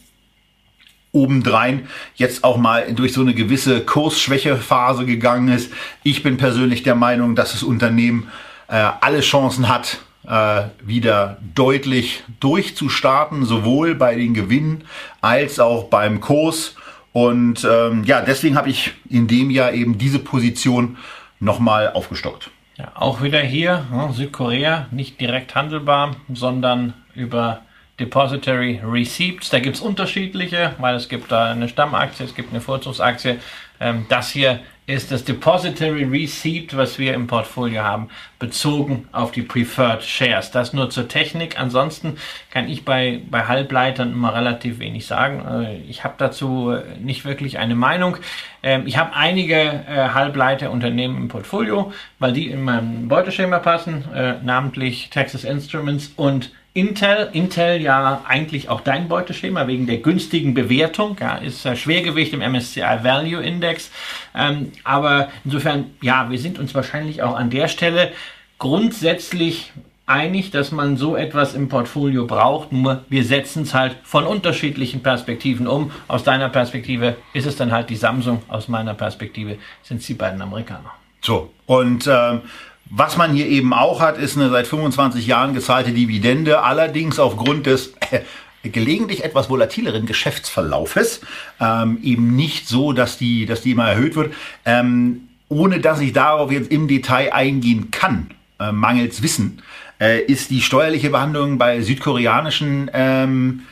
[1.17, 5.71] obendrein jetzt auch mal durch so eine gewisse Kursschwächephase gegangen ist.
[6.03, 8.29] Ich bin persönlich der Meinung, dass das Unternehmen
[8.67, 14.83] äh, alle Chancen hat, äh, wieder deutlich durchzustarten, sowohl bei den Gewinnen
[15.21, 16.75] als auch beim Kurs.
[17.13, 20.97] Und ähm, ja, deswegen habe ich in dem Jahr eben diese Position
[21.39, 22.51] nochmal aufgestockt.
[22.77, 27.61] Ja, auch wieder hier, ja, Südkorea, nicht direkt handelbar, sondern über
[27.99, 29.49] Depository Receipts.
[29.49, 33.39] Da gibt es unterschiedliche, weil es gibt da eine Stammaktie, es gibt eine Vorzugsaktie.
[33.79, 38.07] Ähm, das hier ist das Depository Receipt, was wir im Portfolio haben,
[38.39, 40.51] bezogen auf die Preferred Shares.
[40.51, 41.59] Das nur zur Technik.
[41.59, 42.17] Ansonsten
[42.51, 45.45] kann ich bei, bei Halbleitern immer relativ wenig sagen.
[45.45, 48.17] Äh, Ich habe dazu äh, nicht wirklich eine Meinung.
[48.63, 54.05] Ähm, Ich habe einige äh, Halbleiterunternehmen im Portfolio, weil die in meinem Beuteschema passen,
[54.43, 61.17] namentlich Texas Instruments und Intel, Intel ja eigentlich auch dein Beuteschema wegen der günstigen Bewertung,
[61.19, 63.89] ja, ist äh, Schwergewicht im MSCI Value Index.
[64.35, 68.11] Ähm, aber insofern, ja, wir sind uns wahrscheinlich auch an der Stelle
[68.59, 69.71] grundsätzlich
[70.05, 72.71] einig, dass man so etwas im Portfolio braucht.
[72.71, 75.89] Nur wir setzen es halt von unterschiedlichen Perspektiven um.
[76.07, 80.13] Aus deiner Perspektive ist es dann halt die Samsung, aus meiner Perspektive sind es die
[80.13, 80.91] beiden Amerikaner.
[81.21, 82.41] So, und ähm,
[82.89, 87.65] Was man hier eben auch hat, ist eine seit 25 Jahren gezahlte Dividende, allerdings aufgrund
[87.65, 88.21] des äh,
[88.69, 91.21] gelegentlich etwas volatileren Geschäftsverlaufes
[91.59, 94.33] ähm, eben nicht so, dass die, dass die immer erhöht wird,
[94.65, 99.61] ähm, ohne dass ich darauf jetzt im Detail eingehen kann, äh, mangels Wissen,
[99.99, 103.63] äh, ist die steuerliche Behandlung bei südkoreanischen ähm,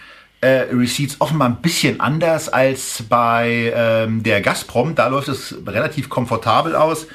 [0.41, 4.95] äh, Receipts offenbar ein bisschen anders als bei ähm, der Gazprom.
[4.95, 7.07] Da läuft es relativ komfortabel aus.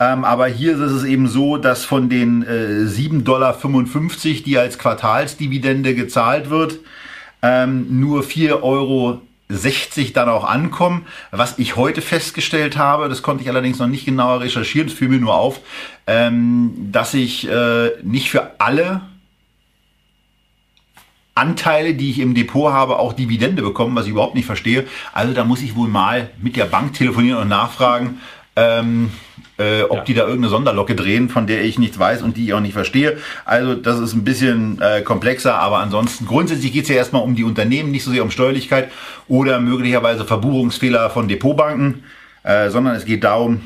[0.00, 3.56] Ähm, aber hier ist es eben so, dass von den äh, 7,55 Dollar,
[4.44, 6.78] die als Quartalsdividende gezahlt wird,
[7.42, 9.20] ähm, nur 4,60 Euro
[10.14, 11.06] dann auch ankommen.
[11.32, 15.08] Was ich heute festgestellt habe, das konnte ich allerdings noch nicht genauer recherchieren, es fiel
[15.08, 15.60] mir nur auf,
[16.06, 19.00] ähm, dass ich äh, nicht für alle
[21.34, 24.86] Anteile, die ich im Depot habe, auch Dividende bekommen, was ich überhaupt nicht verstehe.
[25.12, 28.20] Also da muss ich wohl mal mit der Bank telefonieren und nachfragen,
[28.56, 29.10] ähm,
[29.58, 30.04] äh, ob ja.
[30.04, 32.72] die da irgendeine Sonderlocke drehen, von der ich nichts weiß und die ich auch nicht
[32.72, 33.18] verstehe.
[33.44, 37.34] Also das ist ein bisschen äh, komplexer, aber ansonsten grundsätzlich geht es ja erstmal um
[37.34, 38.90] die Unternehmen, nicht so sehr um Steuerlichkeit
[39.26, 42.04] oder möglicherweise Verbuchungsfehler von Depotbanken,
[42.44, 43.62] äh, sondern es geht darum,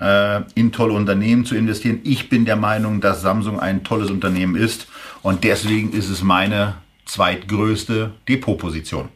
[0.00, 2.00] äh, in tolle Unternehmen zu investieren.
[2.04, 4.88] Ich bin der Meinung, dass Samsung ein tolles Unternehmen ist
[5.22, 9.08] und deswegen ist es meine zweitgrößte Depotposition.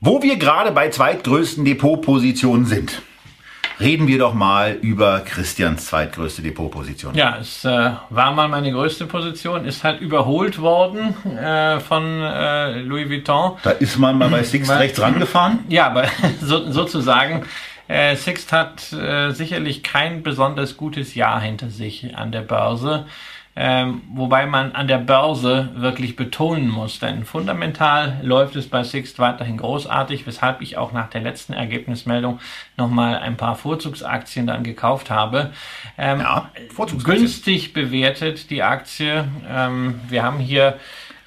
[0.00, 3.02] Wo wir gerade bei zweitgrößten Depotpositionen sind,
[3.80, 7.14] reden wir doch mal über Christians zweitgrößte Depotposition.
[7.14, 12.80] Ja, es äh, war mal meine größte Position, ist halt überholt worden äh, von äh,
[12.80, 13.58] Louis Vuitton.
[13.62, 15.60] Da ist man mal bei Sixt rechts rangefahren?
[15.68, 16.04] Ja, aber
[16.40, 17.44] so, sozusagen.
[17.88, 23.06] Äh, Sixt hat äh, sicherlich kein besonders gutes Jahr hinter sich an der Börse.
[23.58, 29.18] Ähm, wobei man an der Börse wirklich betonen muss, denn fundamental läuft es bei Sixt
[29.18, 32.38] weiterhin großartig, weshalb ich auch nach der letzten Ergebnismeldung
[32.76, 35.52] nochmal ein paar Vorzugsaktien dann gekauft habe.
[35.96, 36.50] Ähm, ja,
[37.02, 39.26] günstig bewertet die Aktie.
[39.48, 40.78] Ähm, wir haben hier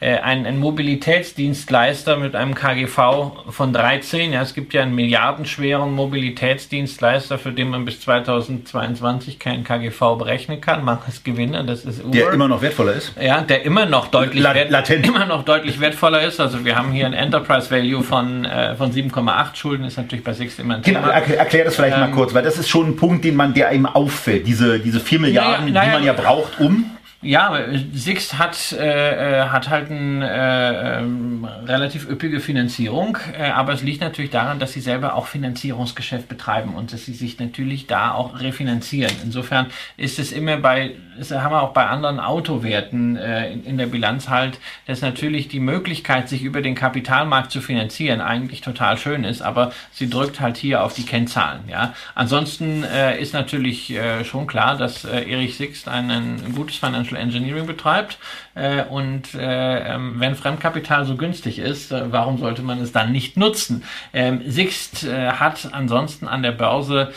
[0.01, 4.31] ein, ein Mobilitätsdienstleister mit einem KGV von 13.
[4.31, 10.61] Ja, es gibt ja einen milliardenschweren Mobilitätsdienstleister, für den man bis 2022 keinen KGV berechnen
[10.61, 11.65] kann, mangels Gewinne.
[11.65, 12.11] Das ist Uber.
[12.11, 13.13] Der immer noch wertvoller ist.
[13.21, 15.05] Ja, der immer noch deutlich La latent.
[15.05, 16.39] immer noch deutlich wertvoller ist.
[16.39, 20.31] Also wir haben hier ein Enterprise Value von äh, von 7,8 Schulden ist natürlich bei
[20.31, 21.11] Sixt immer ein genau, Thema.
[21.11, 23.53] Erklär, erklär das vielleicht ähm, mal kurz, weil das ist schon ein Punkt, den man
[23.53, 24.47] der einem auffällt.
[24.47, 26.85] Diese diese 4 Milliarden, naja, naja, die man ja braucht, um
[27.21, 27.53] ja,
[27.93, 33.83] Sixt hat, äh, äh, hat halt eine äh, ähm, relativ üppige Finanzierung, äh, aber es
[33.83, 38.11] liegt natürlich daran, dass sie selber auch Finanzierungsgeschäft betreiben und dass sie sich natürlich da
[38.11, 39.11] auch refinanzieren.
[39.21, 39.67] Insofern
[39.97, 43.87] ist es immer bei, das haben wir auch bei anderen Autowerten äh, in, in, der
[43.87, 49.23] Bilanz halt, dass natürlich die Möglichkeit, sich über den Kapitalmarkt zu finanzieren, eigentlich total schön
[49.23, 51.61] ist, aber sie drückt halt hier auf die Kennzahlen.
[51.67, 56.77] Ja, ansonsten äh, ist natürlich äh, schon klar, dass äh, Erich Sixt ein, ein gutes
[56.77, 58.17] Financial Engineering betreibt.
[58.55, 63.35] Äh, und äh, ähm, wenn Fremdkapital so günstig ist, warum sollte man es dann nicht
[63.35, 63.83] nutzen?
[64.13, 67.11] Ähm, Sixt hat ansonsten an der Börse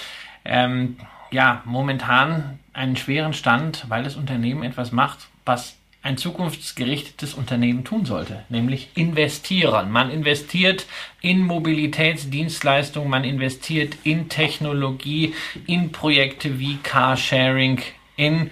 [0.45, 0.97] ähm,
[1.31, 8.05] ja momentan einen schweren Stand, weil das Unternehmen etwas macht, was ein zukunftsgerichtetes Unternehmen tun
[8.05, 9.91] sollte, nämlich investieren.
[9.91, 10.87] Man investiert
[11.21, 15.35] in Mobilitätsdienstleistungen, man investiert in Technologie,
[15.67, 17.81] in Projekte wie Carsharing,
[18.17, 18.51] in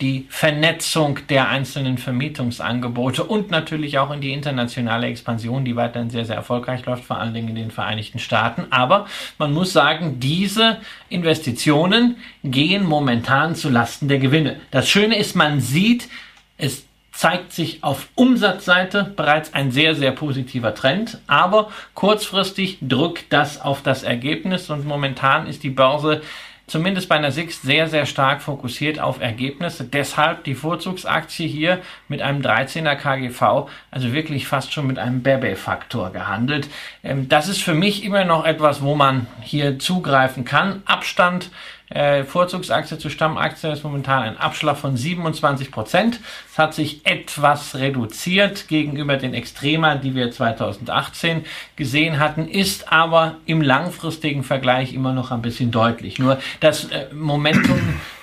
[0.00, 6.24] die Vernetzung der einzelnen Vermietungsangebote und natürlich auch in die internationale Expansion, die weiterhin sehr,
[6.24, 8.66] sehr erfolgreich läuft, vor allen Dingen in den Vereinigten Staaten.
[8.70, 9.06] Aber
[9.38, 10.78] man muss sagen, diese
[11.08, 14.56] Investitionen gehen momentan zu Lasten der Gewinne.
[14.70, 16.08] Das Schöne ist, man sieht,
[16.56, 23.60] es zeigt sich auf Umsatzseite bereits ein sehr, sehr positiver Trend, aber kurzfristig drückt das
[23.60, 26.22] auf das Ergebnis und momentan ist die Börse
[26.70, 29.84] zumindest bei einer Sixt sehr, sehr stark fokussiert auf Ergebnisse.
[29.84, 36.10] Deshalb die Vorzugsaktie hier mit einem 13er KGV, also wirklich fast schon mit einem Bebe-Faktor
[36.10, 36.68] gehandelt.
[37.02, 40.82] Ähm, das ist für mich immer noch etwas, wo man hier zugreifen kann.
[40.86, 41.50] Abstand
[41.90, 46.20] äh, Vorzugsaktie zu Stammaktie ist momentan ein Abschlag von 27 Prozent.
[46.50, 53.38] Es hat sich etwas reduziert gegenüber den Extrema, die wir 2018 gesehen hatten, ist aber
[53.44, 56.20] im langfristigen Vergleich immer noch ein bisschen deutlich.
[56.20, 57.80] Nur das äh, Momentum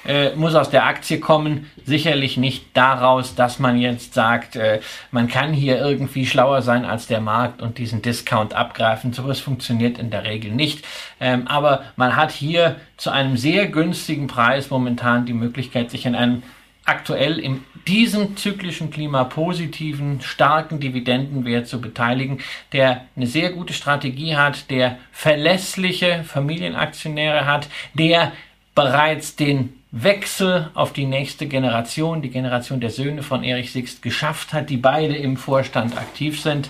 [0.07, 4.79] äh, muss aus der Aktie kommen, sicherlich nicht daraus, dass man jetzt sagt, äh,
[5.11, 9.13] man kann hier irgendwie schlauer sein als der Markt und diesen Discount abgreifen.
[9.13, 10.85] Sowas funktioniert in der Regel nicht.
[11.19, 16.15] Ähm, aber man hat hier zu einem sehr günstigen Preis momentan die Möglichkeit, sich in
[16.15, 16.43] einem
[16.85, 22.39] aktuell in diesem zyklischen Klima positiven, starken Dividendenwert zu beteiligen,
[22.71, 28.31] der eine sehr gute Strategie hat, der verlässliche Familienaktionäre hat, der
[28.73, 29.73] bereits den
[30.03, 34.77] Wechsel auf die nächste Generation, die Generation der Söhne von Erich Sixt, geschafft hat, die
[34.77, 36.69] beide im Vorstand aktiv sind.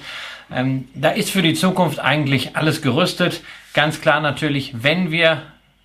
[0.51, 3.41] Ähm, da ist für die Zukunft eigentlich alles gerüstet.
[3.73, 5.43] Ganz klar natürlich, wenn wir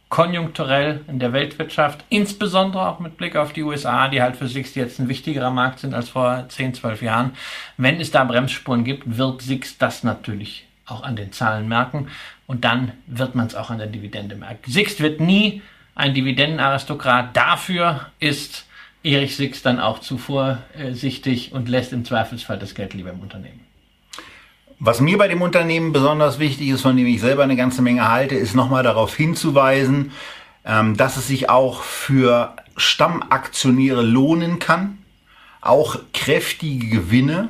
[0.08, 4.76] konjunkturell in der Weltwirtschaft, insbesondere auch mit Blick auf die USA, die halt für Sixt
[4.76, 7.30] jetzt ein wichtigerer Markt sind als vor 10, 12 Jahren.
[7.78, 12.08] Wenn es da Bremsspuren gibt, wird Sixt das natürlich auch an den Zahlen merken
[12.46, 14.70] und dann wird man es auch an der Dividende merken.
[14.70, 15.62] Sixt wird nie
[15.94, 17.36] ein Dividendenaristokrat.
[17.36, 18.66] Dafür ist
[19.02, 23.60] Erich Sixt dann auch zu vorsichtig und lässt im Zweifelsfall das Geld lieber im Unternehmen.
[24.78, 28.08] Was mir bei dem Unternehmen besonders wichtig ist, von dem ich selber eine ganze Menge
[28.08, 30.12] halte, ist nochmal darauf hinzuweisen,
[30.64, 34.98] ähm, dass es sich auch für Stammaktionäre lohnen kann,
[35.60, 37.48] auch kräftige Gewinne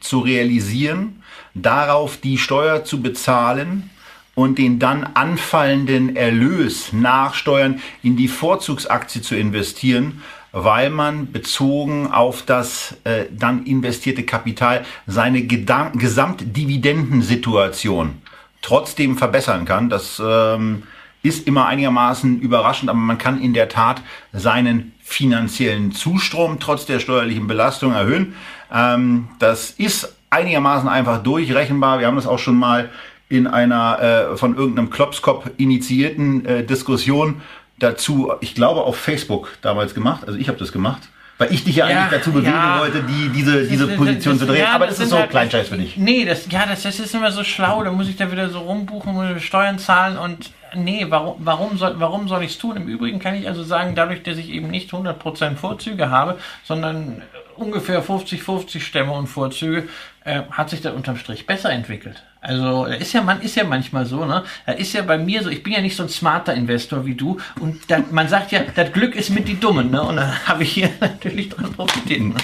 [0.00, 1.22] zu realisieren,
[1.54, 3.90] darauf die Steuer zu bezahlen
[4.34, 10.22] und den dann anfallenden Erlös nach Steuern in die Vorzugsaktie zu investieren,
[10.52, 18.22] weil man bezogen auf das äh, dann investierte Kapital seine Gedan Gesamtdividendensituation
[18.62, 19.88] trotzdem verbessern kann.
[19.88, 20.84] Das ähm,
[21.22, 27.00] ist immer einigermaßen überraschend, aber man kann in der Tat seinen finanziellen Zustrom trotz der
[27.00, 28.34] steuerlichen Belastung erhöhen.
[28.72, 31.98] Ähm, das ist einigermaßen einfach durchrechenbar.
[31.98, 32.90] Wir haben das auch schon mal
[33.34, 37.42] in einer äh, von irgendeinem Klopskop initiierten äh, Diskussion
[37.78, 40.22] dazu, ich glaube, auf Facebook damals gemacht.
[40.26, 41.02] Also ich habe das gemacht.
[41.36, 42.78] Weil ich dich ja, ja eigentlich dazu bewegen ja.
[42.78, 44.62] wollte, die, diese, diese Position das, zu drehen.
[44.62, 45.96] Ja, Aber das, das ist so halt, Kleinscheiß für dich.
[45.96, 47.82] Nee, das, ja, das, das ist immer so schlau.
[47.82, 51.94] Da muss ich da wieder so rumbuchen und Steuern zahlen und nee, warum, warum soll,
[51.98, 52.76] warum soll ich es tun?
[52.76, 57.22] Im Übrigen kann ich also sagen, dadurch, dass ich eben nicht 100% Vorzüge habe, sondern
[57.56, 59.88] ungefähr 50-50 Stämme und Vorzüge,
[60.24, 62.22] äh, hat sich das unterm Strich besser entwickelt.
[62.44, 64.44] Also ist ja man ist ja manchmal so, ne?
[64.66, 67.14] Da ist ja bei mir so, ich bin ja nicht so ein smarter Investor wie
[67.14, 70.02] du und dann, man sagt ja, das Glück ist mit die Dummen, ne?
[70.02, 72.20] Und da habe ich hier natürlich dran profitiert.
[72.20, 72.34] Ne?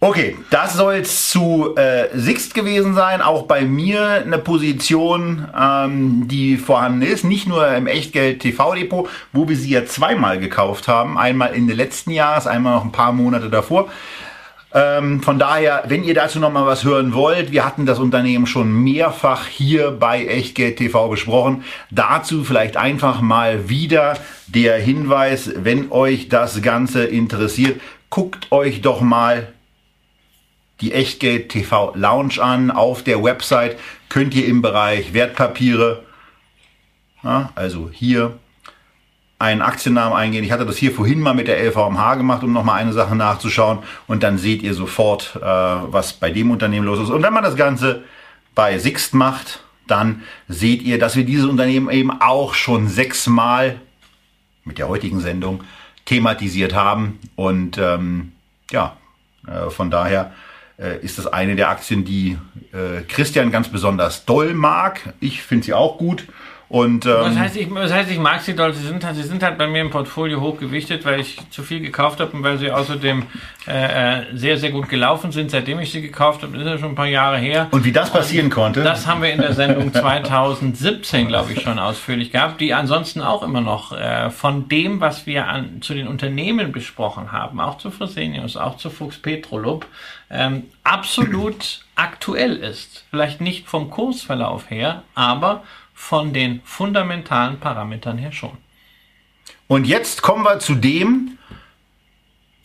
[0.00, 3.20] Okay, das soll es zu äh, Sixt gewesen sein.
[3.20, 7.22] Auch bei mir eine Position, ähm, die vorhanden ist.
[7.22, 11.18] Nicht nur im Echtgeld TV-Depot, wo wir sie ja zweimal gekauft haben.
[11.18, 13.90] Einmal Ende letzten Jahres, einmal noch ein paar Monate davor.
[14.74, 18.46] Ähm, von daher, wenn ihr dazu noch mal was hören wollt, wir hatten das Unternehmen
[18.46, 21.64] schon mehrfach hier bei Echtgeld TV besprochen.
[21.90, 24.16] Dazu vielleicht einfach mal wieder
[24.46, 29.52] der Hinweis, wenn euch das Ganze interessiert, guckt euch doch mal
[30.80, 32.70] die Echtgeld TV Lounge an.
[32.70, 36.02] Auf der Website könnt ihr im Bereich Wertpapiere,
[37.22, 38.38] ja, also hier
[39.42, 40.44] einen Aktiennamen eingehen.
[40.44, 43.80] Ich hatte das hier vorhin mal mit der LVMH gemacht, um nochmal eine Sache nachzuschauen.
[44.06, 47.10] Und dann seht ihr sofort, äh, was bei dem Unternehmen los ist.
[47.10, 48.04] Und wenn man das Ganze
[48.54, 53.80] bei Sixt macht, dann seht ihr, dass wir dieses Unternehmen eben auch schon sechsmal
[54.64, 55.64] mit der heutigen Sendung
[56.04, 57.18] thematisiert haben.
[57.34, 58.30] Und ähm,
[58.70, 58.96] ja,
[59.48, 60.32] äh, von daher
[60.78, 62.38] äh, ist das eine der Aktien, die
[62.72, 65.14] äh, Christian ganz besonders doll mag.
[65.18, 66.28] Ich finde sie auch gut.
[66.72, 68.72] Und, ähm, was, heißt, ich, was heißt, ich mag sie doll?
[68.72, 71.80] Sie sind, halt, sie sind halt bei mir im Portfolio hochgewichtet, weil ich zu viel
[71.80, 73.24] gekauft habe und weil sie außerdem
[73.68, 76.54] äh, äh sehr, sehr gut gelaufen sind, seitdem ich sie gekauft habe.
[76.54, 77.68] Das ist ja schon ein paar Jahre her.
[77.72, 78.82] Und wie das passieren und konnte?
[78.82, 83.42] Das haben wir in der Sendung 2017, glaube ich, schon ausführlich gehabt, die ansonsten auch
[83.42, 87.90] immer noch äh, von dem, was wir an, zu den Unternehmen besprochen haben, auch zu
[87.90, 89.84] Fresenius, auch zu Fuchs Petrolub,
[90.30, 93.04] ähm, absolut aktuell ist.
[93.10, 95.64] Vielleicht nicht vom Kursverlauf her, aber
[96.02, 98.58] von den fundamentalen Parametern her schon.
[99.68, 101.38] Und jetzt kommen wir zu dem,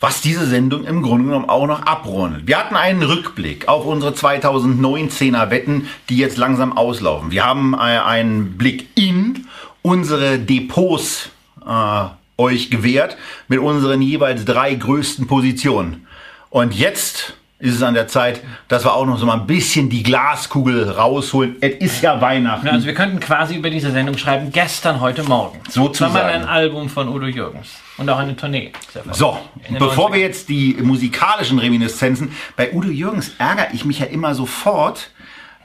[0.00, 2.48] was diese Sendung im Grunde genommen auch noch abrundet.
[2.48, 7.30] Wir hatten einen Rückblick auf unsere 2019er Wetten, die jetzt langsam auslaufen.
[7.30, 9.46] Wir haben äh, einen Blick in
[9.82, 11.30] unsere Depots
[11.64, 12.04] äh,
[12.36, 13.16] euch gewährt
[13.46, 16.06] mit unseren jeweils drei größten Positionen.
[16.50, 19.90] Und jetzt ist es an der Zeit, dass wir auch noch so mal ein bisschen
[19.90, 21.56] die Glaskugel rausholen.
[21.60, 22.68] Es ist ja Weihnachten.
[22.68, 25.58] Also wir könnten quasi über diese Sendung schreiben, gestern, heute Morgen.
[25.64, 27.68] Das war mal ein Album von Udo Jürgens.
[27.96, 28.72] Und auch eine Tournee.
[29.10, 29.38] So,
[29.76, 35.10] bevor wir jetzt die musikalischen Reminiszenzen, bei Udo Jürgens ärgere ich mich ja immer sofort,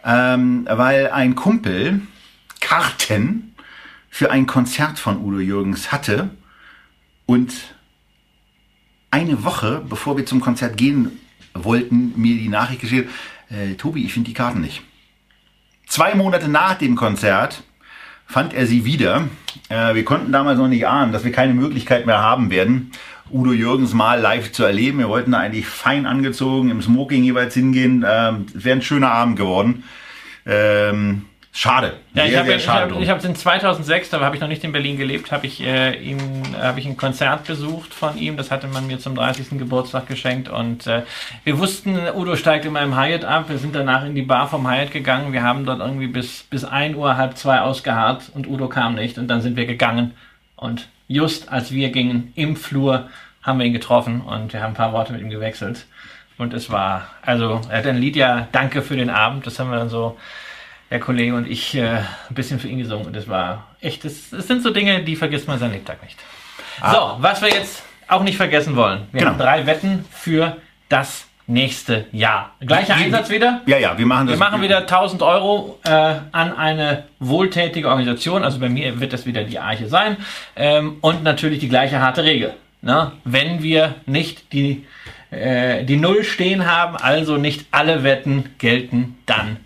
[0.03, 2.01] ähm, weil ein Kumpel
[2.59, 3.53] Karten
[4.09, 6.31] für ein Konzert von Udo Jürgens hatte
[7.27, 7.53] und
[9.11, 11.19] eine Woche, bevor wir zum Konzert gehen
[11.53, 13.09] wollten mir die Nachricht geschickt,
[13.49, 14.81] äh, Tobi, ich finde die Karten nicht.
[15.87, 17.63] Zwei Monate nach dem Konzert
[18.25, 19.27] fand er sie wieder.
[19.69, 22.91] Äh, wir konnten damals noch nicht ahnen, dass wir keine Möglichkeit mehr haben werden,
[23.31, 24.99] Udo Jürgens mal live zu erleben.
[24.99, 28.05] Wir wollten da eigentlich fein angezogen im Smoking jeweils hingehen.
[28.07, 29.83] Ähm, es wäre ein schöner Abend geworden.
[30.45, 31.25] Ähm,
[31.55, 31.97] Schade.
[32.15, 34.47] Ja, ich sehr, habe ich schade hab, ich hab in 2006, da habe ich noch
[34.47, 36.17] nicht in Berlin gelebt, habe ich, äh, ihm,
[36.59, 38.37] hab ich ein Konzert besucht von ihm.
[38.37, 39.59] Das hatte man mir zum 30.
[39.59, 40.49] Geburtstag geschenkt.
[40.49, 41.03] Und äh,
[41.43, 43.49] wir wussten, Udo steigt immer im Hyatt ab.
[43.49, 45.31] Wir sind danach in die Bar vom Hyatt gegangen.
[45.31, 49.19] Wir haben dort irgendwie bis, bis 1 Uhr, halb zwei ausgeharrt und Udo kam nicht.
[49.19, 50.15] Und dann sind wir gegangen.
[50.55, 53.09] Und just als wir gingen im Flur,
[53.43, 55.85] haben wir ihn getroffen und wir haben ein paar Worte mit ihm gewechselt.
[56.39, 59.45] Und es war, also er hat ein Lied ja Danke für den Abend.
[59.45, 60.17] Das haben wir dann so
[60.93, 64.31] der Kollege und ich äh, ein bisschen für ihn gesungen und es war echt, es,
[64.31, 66.15] es sind so Dinge, die vergisst man sein Lebtag nicht.
[66.91, 69.07] So, was wir jetzt auch nicht vergessen wollen.
[69.11, 69.31] Wir Genau.
[69.31, 70.57] haben drei Wetten für
[70.89, 72.51] das nächste Jahr.
[72.59, 73.61] Gleicher Wie- Einsatz wieder.
[73.65, 74.35] Ja, ja, wir machen das.
[74.37, 78.43] Wir machen wieder 1000 Euro äh, an eine wohltätige Organisation.
[78.43, 80.17] Also bei mir wird das wieder die Arche sein.
[80.55, 82.53] Ähm, und natürlich die gleiche harte Regel.
[82.83, 83.13] Ne?
[83.23, 84.85] Wenn wir nicht die,
[85.31, 89.57] äh, die Null stehen haben, also nicht alle Wetten gelten, dann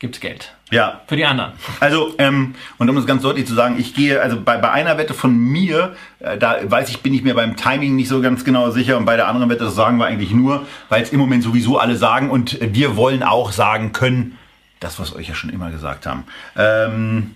[0.00, 0.52] gibt's Geld.
[0.70, 1.52] Ja, Für die anderen.
[1.80, 4.98] Also, ähm, und um das ganz deutlich zu sagen, ich gehe, also bei, bei einer
[4.98, 8.44] Wette von mir, äh, da weiß ich, bin ich mir beim Timing nicht so ganz
[8.44, 11.20] genau sicher und bei der anderen Wette, das sagen wir eigentlich nur, weil es im
[11.20, 14.38] Moment sowieso alle sagen und wir wollen auch sagen können,
[14.80, 16.24] das, was euch ja schon immer gesagt haben.
[16.56, 17.34] Ähm,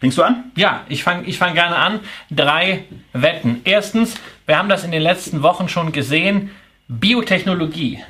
[0.00, 0.44] fängst du an?
[0.56, 2.00] Ja, ich fange ich fang gerne an.
[2.30, 3.60] Drei Wetten.
[3.64, 4.14] Erstens,
[4.46, 6.50] wir haben das in den letzten Wochen schon gesehen,
[6.88, 8.00] Biotechnologie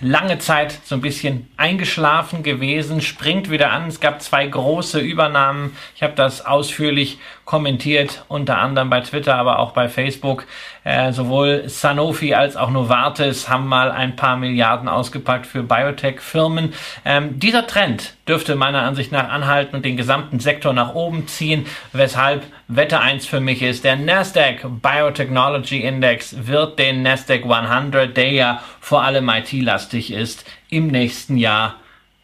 [0.00, 3.88] lange Zeit so ein bisschen eingeschlafen gewesen, springt wieder an.
[3.88, 5.76] Es gab zwei große Übernahmen.
[5.94, 10.46] Ich habe das ausführlich kommentiert, unter anderem bei Twitter, aber auch bei Facebook.
[10.84, 16.74] Äh, sowohl Sanofi als auch Novartis haben mal ein paar Milliarden ausgepackt für Biotech-Firmen.
[17.04, 21.66] Ähm, dieser Trend dürfte meiner Ansicht nach anhalten und den gesamten Sektor nach oben ziehen,
[21.92, 28.32] weshalb Wette 1 für mich ist, der Nasdaq Biotechnology Index wird den Nasdaq 100, der
[28.32, 31.76] ja vor allem IT-lastig ist, im nächsten Jahr,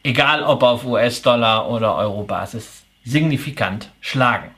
[0.02, 4.50] egal ob auf US-Dollar oder Euro-Basis, signifikant schlagen.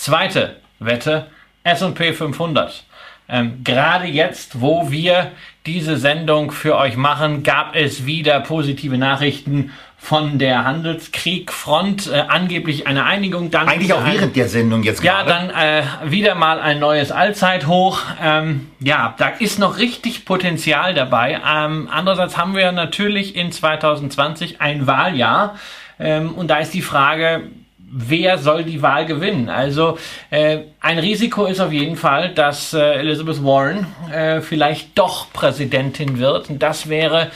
[0.00, 1.26] Zweite Wette,
[1.62, 2.84] S&P 500.
[3.28, 5.32] Ähm, Gerade jetzt, wo wir
[5.66, 12.06] diese Sendung für euch machen, gab es wieder positive Nachrichten von der Handelskriegfront.
[12.10, 13.50] Äh, angeblich eine Einigung.
[13.50, 15.50] Dann Eigentlich auch ein- während der Sendung jetzt ja, gerade.
[15.50, 18.00] dann äh, wieder mal ein neues Allzeithoch.
[18.22, 21.42] Ähm, ja, da ist noch richtig Potenzial dabei.
[21.46, 25.56] Ähm, andererseits haben wir natürlich in 2020 ein Wahljahr.
[25.98, 27.42] Ähm, und da ist die Frage,
[27.90, 29.48] wer soll die Wahl gewinnen?
[29.48, 29.98] Also
[30.30, 36.18] äh, ein Risiko ist auf jeden Fall, dass äh, Elizabeth Warren äh, vielleicht doch Präsidentin
[36.18, 36.50] wird.
[36.50, 37.30] Und das wäre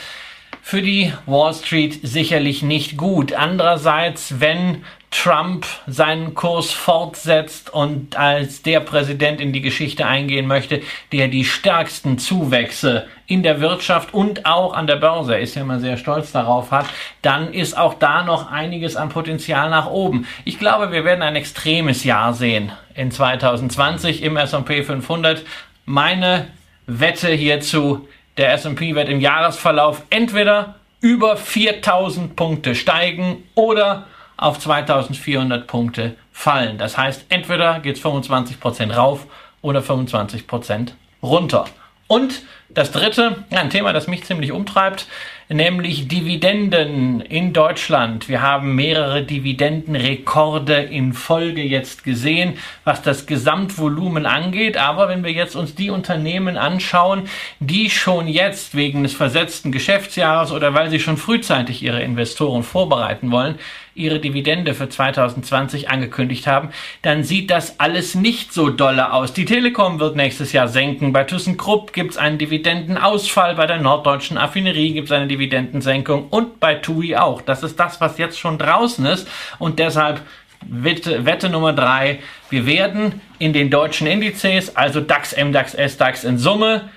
[0.61, 3.33] für die Wall Street sicherlich nicht gut.
[3.33, 4.83] Andererseits, wenn
[5.15, 11.45] Trump seinen Kurs fortsetzt und als der Präsident in die Geschichte eingehen möchte, der die
[11.45, 16.31] stärksten Zuwächse in der Wirtschaft und auch an der Börse, ist ja immer sehr stolz
[16.31, 16.85] darauf hat,
[17.21, 20.27] dann ist auch da noch einiges an Potenzial nach oben.
[20.43, 25.43] Ich glaube, wir werden ein extremes Jahr sehen in 2020 im S&P 500.
[25.85, 26.47] Meine
[26.87, 28.07] Wette hierzu,
[28.37, 34.07] der S&P wird im Jahresverlauf entweder über 4000 Punkte steigen oder
[34.37, 36.77] auf 2400 Punkte fallen.
[36.77, 39.27] Das heißt, entweder geht es 25% rauf
[39.61, 40.91] oder 25%
[41.23, 41.65] runter.
[42.07, 45.07] Und das dritte, ein Thema, das mich ziemlich umtreibt,
[45.49, 48.27] nämlich Dividenden in Deutschland.
[48.27, 54.77] Wir haben mehrere Dividendenrekorde in Folge jetzt gesehen, was das Gesamtvolumen angeht.
[54.77, 57.27] Aber wenn wir jetzt uns die Unternehmen anschauen,
[57.59, 63.31] die schon jetzt wegen des versetzten Geschäftsjahres oder weil sie schon frühzeitig ihre Investoren vorbereiten
[63.31, 63.59] wollen,
[63.95, 66.69] ihre Dividende für 2020 angekündigt haben,
[67.01, 69.33] dann sieht das alles nicht so dolle aus.
[69.33, 71.13] Die Telekom wird nächstes Jahr senken.
[71.13, 73.55] Bei ThyssenKrupp gibt es einen Dividendenausfall.
[73.55, 77.41] Bei der Norddeutschen Affinerie gibt es eine Dividendensenkung und bei TUI auch.
[77.41, 79.27] Das ist das, was jetzt schon draußen ist
[79.59, 80.21] und deshalb
[80.67, 82.19] Wette, Wette Nummer drei.
[82.49, 86.89] Wir werden in den deutschen Indizes, also DAX, MDAX, SDAX in Summe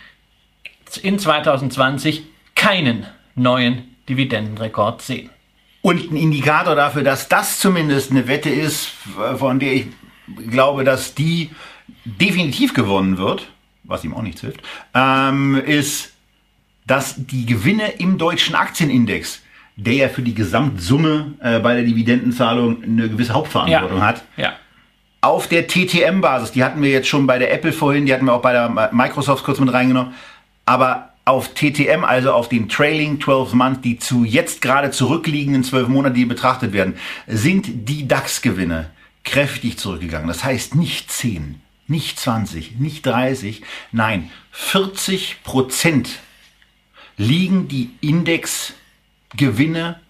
[1.03, 2.23] in 2020
[2.55, 5.31] keinen neuen Dividendenrekord sehen.
[5.83, 8.93] Und ein Indikator dafür, dass das zumindest eine Wette ist,
[9.37, 9.87] von der ich
[10.51, 11.51] glaube, dass die
[12.05, 13.49] definitiv gewonnen wird,
[13.85, 14.63] was ihm auch nichts hilft,
[14.95, 16.13] ähm, ist,
[16.89, 19.43] dass die Gewinne im deutschen Aktienindex,
[19.77, 24.55] der ja für die Gesamtsumme äh, bei der Dividendenzahlung eine gewisse Hauptverantwortung hat, Ja.
[25.21, 28.33] auf der TTM-Basis, die hatten wir jetzt schon bei der Apple vorhin, die hatten wir
[28.33, 30.15] auch bei der Microsoft kurz mit reingenommen,
[30.67, 35.89] aber auf TTM, also auf den Trailing 12 Months, die zu jetzt gerade zurückliegenden 12
[35.89, 36.95] Monaten, die betrachtet werden,
[37.27, 38.89] sind die DAX-Gewinne
[39.25, 40.27] kräftig zurückgegangen.
[40.27, 43.63] Das heißt nicht 10, nicht 20, nicht 30,
[43.93, 46.09] nein, 40 Prozent
[47.19, 50.01] liegen die Indexgewinne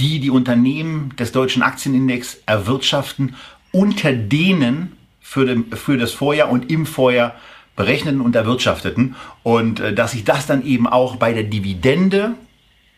[0.00, 3.36] die die Unternehmen des deutschen Aktienindex erwirtschaften,
[3.72, 7.34] unter denen für, dem, für das Vorjahr und im Vorjahr
[7.76, 9.16] berechneten und erwirtschafteten.
[9.42, 12.34] Und äh, dass sich das dann eben auch bei der Dividende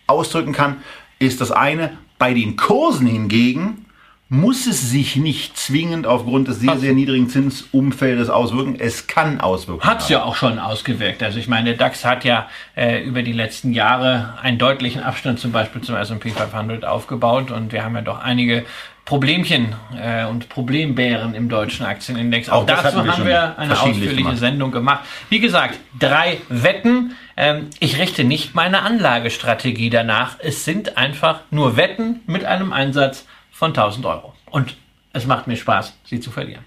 [0.06, 0.76] ausdrücken kann,
[1.18, 1.96] ist das eine.
[2.18, 3.85] Bei den Kursen hingegen
[4.28, 8.74] muss es sich nicht zwingend aufgrund des sehr, sehr niedrigen Zinsumfeldes auswirken.
[8.76, 11.22] Es kann Auswirkungen Hat es ja auch schon ausgewirkt.
[11.22, 15.38] Also ich meine, der DAX hat ja äh, über die letzten Jahre einen deutlichen Abstand
[15.38, 18.64] zum Beispiel zum S&P 500 aufgebaut und wir haben ja doch einige
[19.04, 22.48] Problemchen äh, und Problembären im deutschen Aktienindex.
[22.48, 24.38] Auch, Auch dazu wir haben wir eine ausführliche gemacht.
[24.38, 25.04] Sendung gemacht.
[25.28, 27.14] Wie gesagt, drei Wetten.
[27.36, 30.38] Ähm, ich richte nicht meine Anlagestrategie danach.
[30.40, 33.24] Es sind einfach nur Wetten mit einem Einsatz
[33.56, 34.34] von 1000 Euro.
[34.50, 34.76] Und
[35.12, 36.64] es macht mir Spaß, sie zu verlieren.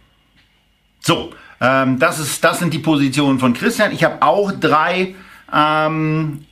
[1.00, 1.32] So,
[1.62, 3.92] ähm, das, ist, das sind die Positionen von Christian.
[3.92, 5.16] Ich habe auch drei.
[5.54, 6.46] Ähm,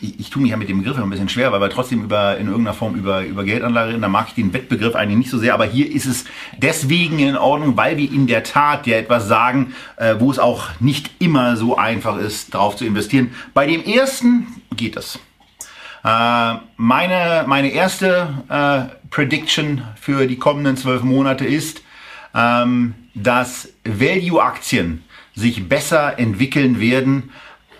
[0.00, 2.36] ich, ich tue mich ja mit dem Begriff ein bisschen schwer, weil wir trotzdem über,
[2.36, 4.02] in irgendeiner Form über, über Geldanlage reden.
[4.02, 6.24] Da mag ich den Wettbegriff eigentlich nicht so sehr, aber hier ist es
[6.58, 10.80] deswegen in Ordnung, weil wir in der Tat ja etwas sagen, äh, wo es auch
[10.80, 13.32] nicht immer so einfach ist, drauf zu investieren.
[13.54, 15.20] Bei dem ersten geht es.
[16.04, 21.82] Äh, meine, meine erste äh, Prediction für die kommenden zwölf Monate ist,
[22.34, 27.30] ähm, dass Value-Aktien sich besser entwickeln werden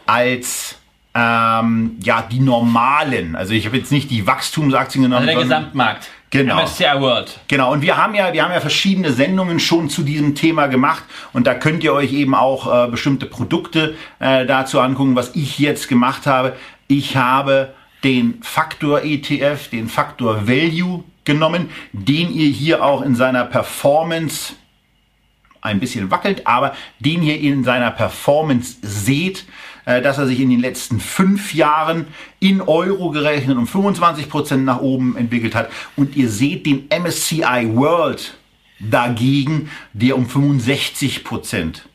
[0.06, 0.76] als
[1.14, 3.36] ähm, ja, die normalen.
[3.36, 5.28] Also ich habe jetzt nicht die Wachstumsaktien genommen.
[5.28, 6.08] Also der Gesamtmarkt.
[6.30, 6.62] Genau.
[6.62, 7.38] MSCI World.
[7.48, 11.04] Genau, und wir haben ja, wir haben ja verschiedene Sendungen schon zu diesem Thema gemacht
[11.34, 15.58] und da könnt ihr euch eben auch äh, bestimmte Produkte äh, dazu angucken, was ich
[15.58, 16.56] jetzt gemacht habe.
[16.88, 23.44] Ich habe den Faktor ETF, den Faktor Value genommen, den ihr hier auch in seiner
[23.44, 24.54] Performance
[25.60, 29.44] ein bisschen wackelt, aber den ihr in seiner Performance seht,
[29.84, 32.06] äh, dass er sich in den letzten fünf Jahren
[32.40, 35.70] in Euro gerechnet um 25 Prozent nach oben entwickelt hat.
[35.96, 38.34] Und ihr seht den MSCI World
[38.80, 41.88] dagegen, der um 65 Prozent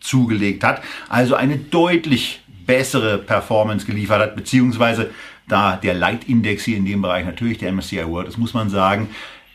[0.00, 0.82] zugelegt hat.
[1.08, 5.10] Also eine deutlich bessere Performance geliefert hat, beziehungsweise
[5.50, 9.10] da der Leitindex hier in dem Bereich natürlich der MSCI World ist, muss man sagen,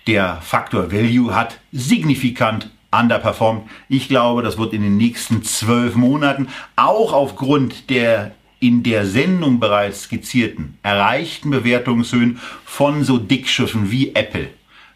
[0.08, 3.64] der Faktor Value hat signifikant underperformed.
[3.90, 9.60] Ich glaube, das wird in den nächsten zwölf Monaten auch aufgrund der in der Sendung
[9.60, 14.50] bereits skizzierten erreichten Bewertungshöhen von so Dickschiffen wie Apple,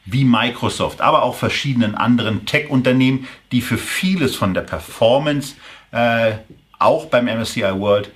[0.05, 5.55] wie Microsoft, aber auch verschiedenen anderen Tech-Unternehmen, die für vieles von der Performance
[5.91, 6.33] äh,
[6.79, 8.11] auch beim MSCI World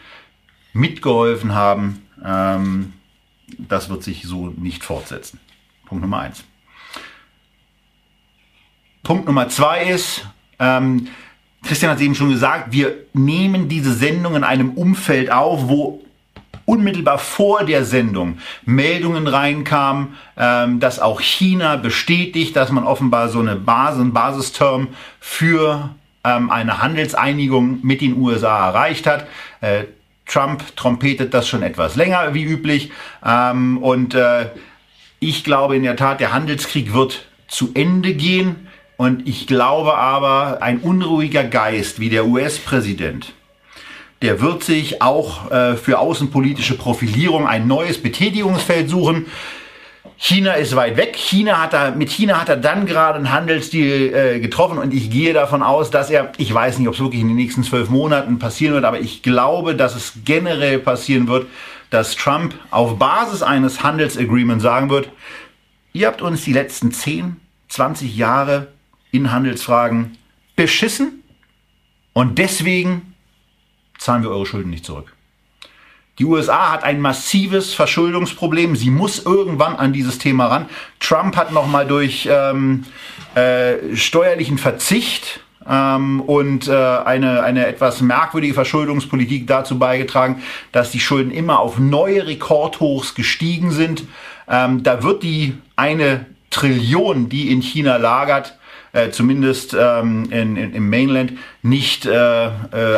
[0.71, 2.01] mitgeholfen haben.
[2.24, 2.93] Ähm,
[3.57, 5.39] das wird sich so nicht fortsetzen.
[5.86, 6.43] Punkt Nummer eins.
[9.03, 10.26] Punkt Nummer zwei ist,
[10.59, 11.07] ähm,
[11.63, 16.03] Christian hat es eben schon gesagt, wir nehmen diese Sendung in einem Umfeld auf, wo
[16.65, 23.39] unmittelbar vor der Sendung Meldungen reinkamen, ähm, dass auch China bestätigt, dass man offenbar so
[23.39, 24.88] eine Basis, einen Basisterm
[25.19, 25.89] für
[26.24, 29.28] ähm, eine Handelseinigung mit den USA erreicht hat.
[29.61, 29.86] Äh,
[30.34, 32.91] Trump trompetet das schon etwas länger wie üblich.
[33.23, 34.47] Ähm, und äh,
[35.19, 38.67] ich glaube in der Tat, der Handelskrieg wird zu Ende gehen.
[38.97, 43.34] Und ich glaube aber, ein unruhiger Geist wie der US-Präsident,
[44.21, 49.27] der wird sich auch äh, für außenpolitische Profilierung ein neues Betätigungsfeld suchen.
[50.26, 51.17] China ist weit weg.
[51.17, 55.09] China hat er, mit China hat er dann gerade einen Handelsdeal äh, getroffen und ich
[55.09, 57.89] gehe davon aus, dass er, ich weiß nicht, ob es wirklich in den nächsten zwölf
[57.89, 61.47] Monaten passieren wird, aber ich glaube, dass es generell passieren wird,
[61.89, 65.09] dass Trump auf Basis eines Handelsagreements sagen wird,
[65.91, 67.36] ihr habt uns die letzten 10,
[67.67, 68.69] 20 Jahre
[69.11, 70.17] in Handelsfragen
[70.55, 71.21] beschissen
[72.13, 73.13] und deswegen
[73.97, 75.12] zahlen wir eure Schulden nicht zurück.
[76.20, 78.76] Die USA hat ein massives Verschuldungsproblem.
[78.76, 80.66] Sie muss irgendwann an dieses Thema ran.
[80.99, 82.86] Trump hat nochmal durch ähm,
[83.34, 90.99] äh, steuerlichen Verzicht ähm, und äh, eine, eine etwas merkwürdige Verschuldungspolitik dazu beigetragen, dass die
[90.99, 94.03] Schulden immer auf neue Rekordhochs gestiegen sind.
[94.47, 98.55] Ähm, da wird die eine Trillion, die in China lagert,
[98.94, 101.34] äh, zumindest ähm, in, in, im Mainland,
[101.64, 102.52] nicht äh, äh,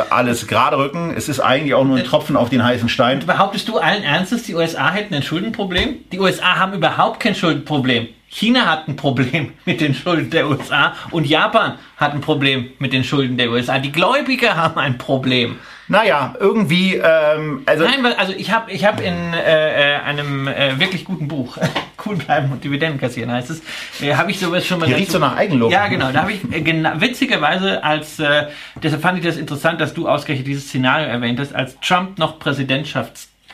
[0.10, 1.14] alles gerade rücken.
[1.16, 3.26] Es ist eigentlich auch nur ein Tropfen auf den heißen Stein.
[3.26, 5.96] Behauptest du allen Ernstes, die USA hätten ein Schuldenproblem?
[6.12, 8.10] Die USA haben überhaupt kein Schuldenproblem.
[8.28, 12.92] China hat ein Problem mit den Schulden der USA und Japan hat ein Problem mit
[12.92, 13.80] den Schulden der USA.
[13.80, 15.58] Die Gläubiger haben ein Problem.
[15.88, 20.80] Naja, irgendwie, ähm, also Nein, also ich habe ich hab in äh, äh, einem äh,
[20.80, 21.58] wirklich guten Buch,
[22.06, 23.62] cool bleiben und Dividenden kassieren heißt es,
[24.02, 25.72] äh, habe ich sowas schon mal Hier riecht's so nach Eigenlob.
[25.72, 26.12] Ja, genau.
[26.12, 28.48] Da habe ich äh, witzigerweise als, äh,
[28.82, 32.40] deshalb fand ich das interessant, dass du ausgerechnet dieses Szenario erwähnt hast, als Trump noch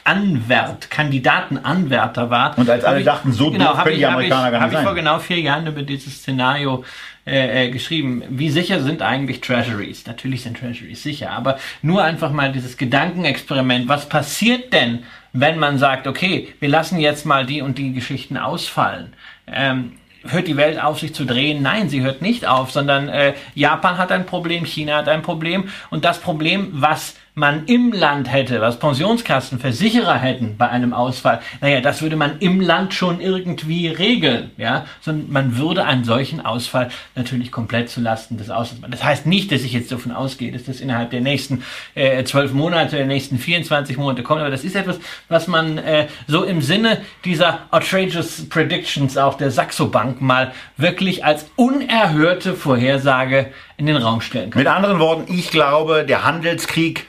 [0.03, 2.57] Anwert, Kandidatenanwärter war.
[2.57, 4.51] Und als alle ich, dachten, so genau, doof hab können ich, die hab Amerikaner ich,
[4.51, 4.85] gar hab nicht ich sein.
[4.85, 6.83] vor genau vier Jahren über dieses Szenario
[7.25, 8.23] äh, äh, geschrieben.
[8.29, 10.07] Wie sicher sind eigentlich Treasuries?
[10.07, 13.87] Natürlich sind Treasuries sicher, aber nur einfach mal dieses Gedankenexperiment.
[13.87, 18.37] Was passiert denn, wenn man sagt, okay, wir lassen jetzt mal die und die Geschichten
[18.37, 19.13] ausfallen?
[19.45, 19.93] Ähm,
[20.23, 21.61] hört die Welt auf, sich zu drehen?
[21.61, 25.69] Nein, sie hört nicht auf, sondern äh, Japan hat ein Problem, China hat ein Problem
[25.89, 31.39] und das Problem, was man im Land hätte, was Pensionskassen, Versicherer hätten bei einem Ausfall,
[31.61, 36.45] naja, das würde man im Land schon irgendwie regeln, ja, sondern man würde einen solchen
[36.45, 38.85] Ausfall natürlich komplett zulasten des Auslands.
[38.89, 41.63] Das heißt nicht, dass ich jetzt davon ausgehe, dass das innerhalb der nächsten
[41.95, 46.07] äh, zwölf Monate, der nächsten 24 Monate kommt, aber das ist etwas, was man äh,
[46.27, 53.51] so im Sinne dieser outrageous predictions auch der Saxo Bank mal wirklich als unerhörte Vorhersage
[53.81, 54.59] in den Raum stellen kann.
[54.59, 57.07] Mit anderen Worten, ich glaube, der Handelskrieg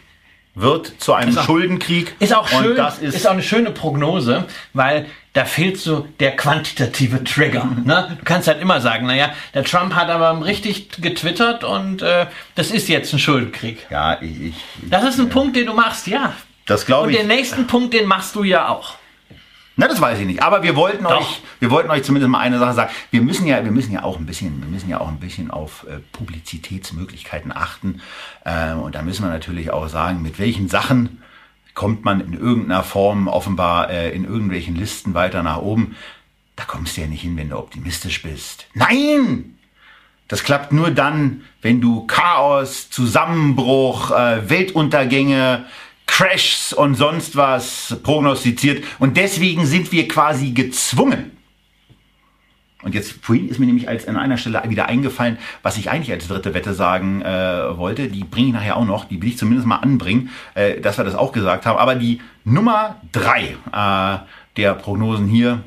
[0.54, 2.14] wird zu einem auch- Schuldenkrieg.
[2.18, 5.04] Ist auch schön, Und das ist, ist, auch eine schöne Prognose, weil
[5.34, 7.68] da fehlt so der quantitative Trigger.
[7.84, 8.16] Ne?
[8.18, 12.70] Du kannst halt immer sagen, naja, der Trump hat aber richtig getwittert und äh, das
[12.70, 13.86] ist jetzt ein Schuldenkrieg.
[13.90, 14.54] ja, ich, ich,
[14.88, 16.32] Das ist ein Punkt, den du machst, ja.
[16.64, 17.18] das glaube Und ich.
[17.18, 18.94] den nächsten Punkt, den machst du ja auch.
[19.82, 20.44] Na, das weiß ich nicht.
[20.44, 21.18] Aber wir wollten Doch.
[21.18, 22.92] euch, wir wollten euch zumindest mal eine Sache sagen.
[23.10, 25.50] Wir müssen ja, wir müssen ja auch ein bisschen, wir müssen ja auch ein bisschen
[25.50, 28.00] auf äh, Publizitätsmöglichkeiten achten.
[28.46, 31.20] Ähm, und da müssen wir natürlich auch sagen, mit welchen Sachen
[31.74, 35.96] kommt man in irgendeiner Form offenbar äh, in irgendwelchen Listen weiter nach oben.
[36.54, 38.66] Da kommst du ja nicht hin, wenn du optimistisch bist.
[38.74, 39.58] Nein!
[40.28, 45.64] Das klappt nur dann, wenn du Chaos, Zusammenbruch, äh, Weltuntergänge,
[46.12, 48.84] Crashs und sonst was prognostiziert.
[48.98, 51.30] Und deswegen sind wir quasi gezwungen.
[52.82, 56.12] Und jetzt vorhin ist mir nämlich als an einer Stelle wieder eingefallen, was ich eigentlich
[56.12, 58.08] als dritte Wette sagen äh, wollte.
[58.08, 59.06] Die bringe ich nachher auch noch.
[59.06, 61.78] Die will ich zumindest mal anbringen, äh, dass wir das auch gesagt haben.
[61.78, 64.18] Aber die Nummer drei äh,
[64.58, 65.64] der Prognosen hier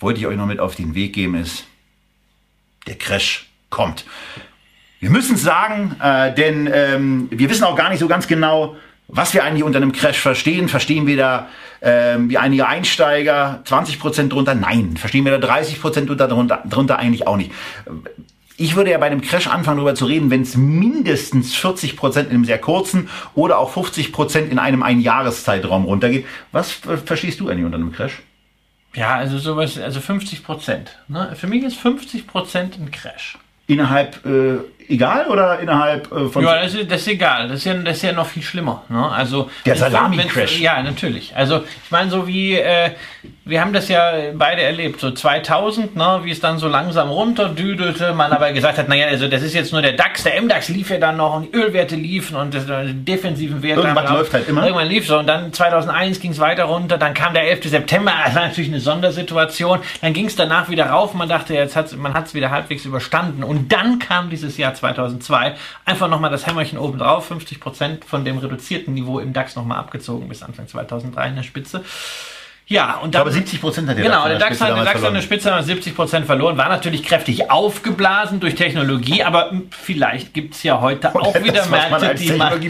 [0.00, 1.64] wollte ich euch noch mit auf den Weg geben, ist
[2.88, 4.04] der Crash kommt.
[4.98, 8.74] Wir müssen es sagen, äh, denn ähm, wir wissen auch gar nicht so ganz genau,
[9.08, 10.68] was wir eigentlich unter einem Crash verstehen.
[10.68, 11.48] Verstehen wir da
[11.82, 14.54] ähm, wie einige Einsteiger 20% drunter?
[14.54, 14.96] Nein.
[14.96, 17.52] Verstehen wir da 30% drunter, drunter, drunter eigentlich auch nicht.
[18.56, 22.30] Ich würde ja bei einem Crash anfangen, darüber zu reden, wenn es mindestens 40% in
[22.30, 26.26] einem sehr kurzen oder auch 50% in einem Einjahreszeitraum runtergeht.
[26.52, 28.22] Was verstehst du eigentlich unter einem Crash?
[28.94, 30.98] Ja, also sowas, also 50 Prozent.
[31.08, 31.34] Ne?
[31.34, 33.38] Für mich ist 50 Prozent ein Crash.
[33.66, 36.44] Innerhalb, äh, egal oder innerhalb äh, von...
[36.44, 37.48] Ja, das ist, das ist egal.
[37.48, 38.82] Das ist ja, das ist ja noch viel schlimmer.
[38.88, 39.08] Ne?
[39.10, 40.60] Also Der Salami-Crash.
[40.60, 41.34] Ja, natürlich.
[41.36, 42.90] Also ich meine, so wie äh,
[43.44, 48.12] wir haben das ja beide erlebt, so 2000, ne, wie es dann so langsam runterdüdelte,
[48.14, 50.90] man aber gesagt hat, naja, also das ist jetzt nur der DAX, der MDAX lief
[50.90, 53.80] ja dann noch und die Ölwerte liefen und das, die defensiven Werte.
[53.82, 54.62] Irgendwas haben auch- läuft halt immer.
[54.64, 57.64] Irgendwann lief so und dann 2001 ging es weiter runter, dann kam der 11.
[57.68, 61.76] September, das war natürlich eine Sondersituation, dann ging es danach wieder rauf, man dachte, jetzt
[61.76, 65.54] hat's, man hat es wieder halbwegs überstanden und dann kam dieses Jahr 2002
[65.84, 69.78] einfach nochmal das Hämmerchen oben drauf, 50 Prozent von dem reduzierten Niveau im DAX nochmal
[69.78, 71.84] abgezogen bis Anfang 2003 in der Spitze.
[72.72, 74.76] Ja, und dann, glaube, 70% hat der Genau, DAX an der der DAX, hat, der
[74.76, 75.12] DAX verloren.
[75.14, 80.62] eine Spitze hat 70 Prozent verloren, war natürlich kräftig aufgeblasen durch Technologie, aber vielleicht gibt's
[80.62, 82.68] ja heute auch das, wieder man Märkte, die mal, die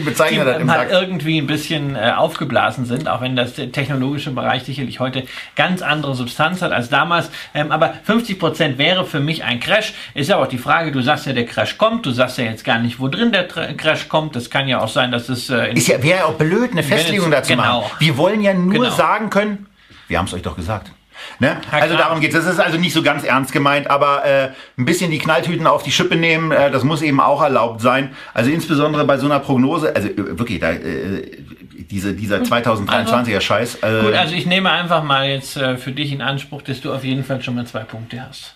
[0.65, 5.23] mal irgendwie ein bisschen äh, aufgeblasen sind, auch wenn das der technologische Bereich sicherlich heute
[5.55, 7.31] ganz andere Substanz hat als damals.
[7.53, 9.93] Ähm, aber 50 Prozent wäre für mich ein Crash.
[10.15, 12.65] Ist ja auch die Frage, du sagst ja, der Crash kommt, du sagst ja jetzt
[12.65, 14.35] gar nicht, wo drin der Crash kommt.
[14.35, 16.83] Das kann ja auch sein, dass es äh, Ist ja, wäre ja auch blöd, eine
[16.83, 17.81] Festlegung dazu genau.
[17.83, 17.91] machen.
[17.99, 18.89] Wir wollen ja nur Genau.
[18.89, 19.67] sagen können,
[20.07, 20.91] wir haben es euch doch gesagt.
[21.39, 21.57] Ne?
[21.71, 22.35] Also darum geht's.
[22.35, 25.83] Das ist also nicht so ganz ernst gemeint, aber äh, ein bisschen die Knalltüten auf
[25.83, 28.15] die Schippe nehmen, äh, das muss eben auch erlaubt sein.
[28.33, 31.37] Also insbesondere bei so einer Prognose, also äh, wirklich, da, äh,
[31.89, 33.75] diese, dieser 2023er Scheiß.
[33.75, 36.93] Äh, Gut, also ich nehme einfach mal jetzt äh, für dich in Anspruch, dass du
[36.93, 38.55] auf jeden Fall schon mal zwei Punkte hast.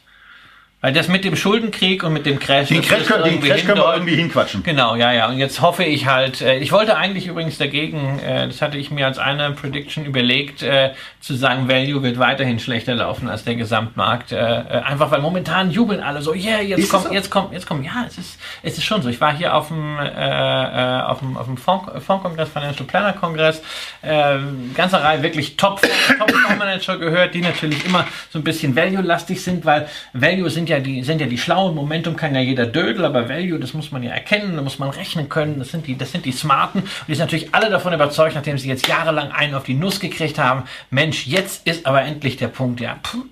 [0.79, 2.67] Weil das mit dem Schuldenkrieg und mit dem Crash.
[2.67, 4.61] den Crash, können, den Crash können wir irgendwie hinquatschen.
[4.61, 5.27] Genau, ja, ja.
[5.27, 8.91] Und jetzt hoffe ich halt, äh, ich wollte eigentlich übrigens dagegen, äh, das hatte ich
[8.91, 13.55] mir als eine Prediction überlegt, äh, zu sagen, Value wird weiterhin schlechter laufen als der
[13.55, 14.31] Gesamtmarkt.
[14.31, 17.83] Einfach weil momentan jubeln alle so, yeah, jetzt Ist kommt, jetzt kommt, jetzt kommt.
[17.83, 19.09] Ja, es ist, es ist schon so.
[19.09, 23.61] Ich war hier auf dem, äh, auf dem, auf dem Fondskongress, Financial Planner Kongress,
[24.03, 24.37] äh,
[24.75, 29.89] ganze Reihe wirklich Top, Top gehört, die natürlich immer so ein bisschen Value-lastig sind, weil
[30.13, 31.75] Value sind sind ja die, sind ja die schlauen.
[31.75, 34.89] Momentum kann ja jeder Dödel, aber Value, das muss man ja erkennen, da muss man
[34.89, 35.59] rechnen können.
[35.59, 36.81] Das sind die, das sind die Smarten.
[36.81, 39.99] Und die sind natürlich alle davon überzeugt, nachdem sie jetzt jahrelang einen auf die Nuss
[39.99, 40.63] gekriegt haben.
[40.89, 42.81] Mensch, jetzt ist aber endlich der Punkt.
[42.81, 43.23] Ja, puh,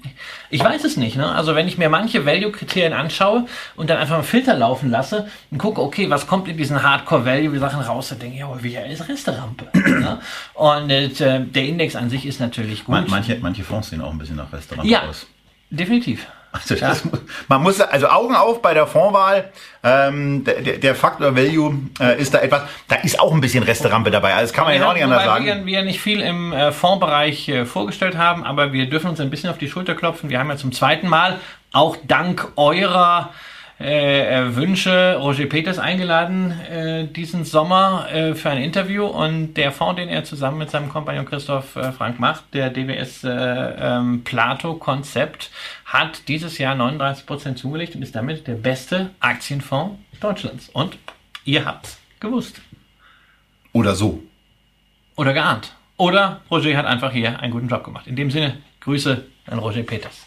[0.49, 1.17] ich weiß es nicht.
[1.17, 1.29] Ne?
[1.29, 3.45] Also wenn ich mir manche Value-Kriterien anschaue
[3.75, 7.81] und dann einfach einen Filter laufen lasse und gucke, okay, was kommt in diesen Hardcore-Value-Sachen
[7.81, 9.65] raus, dann denke ich, ja, wie ist Resterampe.
[9.73, 10.19] ne?
[10.53, 11.09] Und äh,
[11.41, 13.07] der Index an sich ist natürlich gut.
[13.09, 15.27] Manche, manche Fonds sehen auch ein bisschen nach Restaurant ja, aus.
[15.69, 16.27] definitiv.
[16.55, 17.03] Also das,
[17.47, 19.51] man muss also Augen auf bei der Fondswahl.
[19.83, 22.63] Ähm, der, der Faktor Value äh, ist da etwas.
[22.87, 24.33] Da ist auch ein bisschen Resterampe dabei.
[24.33, 25.45] Also das kann man ja auch nicht anders sagen.
[25.45, 29.29] Wir, wir nicht viel im äh, Fondsbereich äh, vorgestellt haben, aber wir dürfen uns ein
[29.29, 30.29] bisschen auf die Schulter klopfen.
[30.29, 31.39] Wir haben ja zum zweiten Mal
[31.71, 33.31] auch dank eurer
[33.77, 39.97] äh, Wünsche Roger Peters eingeladen äh, diesen Sommer äh, für ein Interview und der Fonds,
[39.97, 44.75] den er zusammen mit seinem Kompagnon Christoph äh, Frank macht, der DWS äh, ähm, Plato
[44.75, 45.51] Konzept,
[45.83, 50.69] hat dieses Jahr 39% zugelegt und ist damit der beste Aktienfonds Deutschlands.
[50.69, 50.97] Und
[51.43, 52.61] ihr habt's gewusst.
[53.73, 54.23] Oder so.
[55.17, 55.73] Oder geahnt.
[55.97, 58.07] Oder Roger hat einfach hier einen guten Job gemacht.
[58.07, 60.25] In dem Sinne, Grüße an Roger Peters.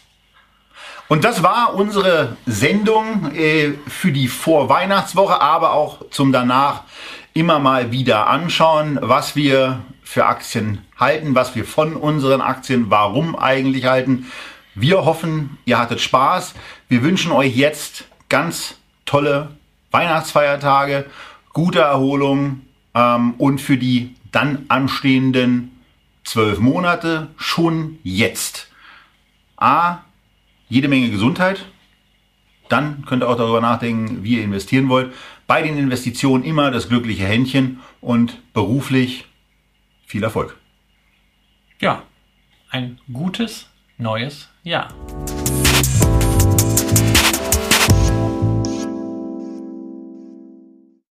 [1.09, 6.83] Und das war unsere Sendung äh, für die Vorweihnachtswoche, aber auch zum danach
[7.33, 13.35] immer mal wieder anschauen, was wir für Aktien halten, was wir von unseren Aktien, warum
[13.35, 14.27] eigentlich halten.
[14.75, 16.53] Wir hoffen, ihr hattet Spaß.
[16.89, 18.75] Wir wünschen euch jetzt ganz
[19.07, 19.49] tolle
[19.89, 21.05] Weihnachtsfeiertage,
[21.53, 22.61] gute Erholung
[22.93, 25.81] ähm, und für die dann anstehenden
[26.23, 28.67] zwölf Monate schon jetzt.
[29.57, 30.03] A,
[30.69, 31.65] jede Menge Gesundheit.
[32.69, 35.13] Dann könnt ihr auch darüber nachdenken, wie ihr investieren wollt.
[35.47, 39.25] Bei den Investitionen immer das glückliche Händchen und beruflich
[40.05, 40.55] viel Erfolg.
[41.79, 42.03] Ja,
[42.69, 43.67] ein gutes
[43.97, 44.93] neues Jahr.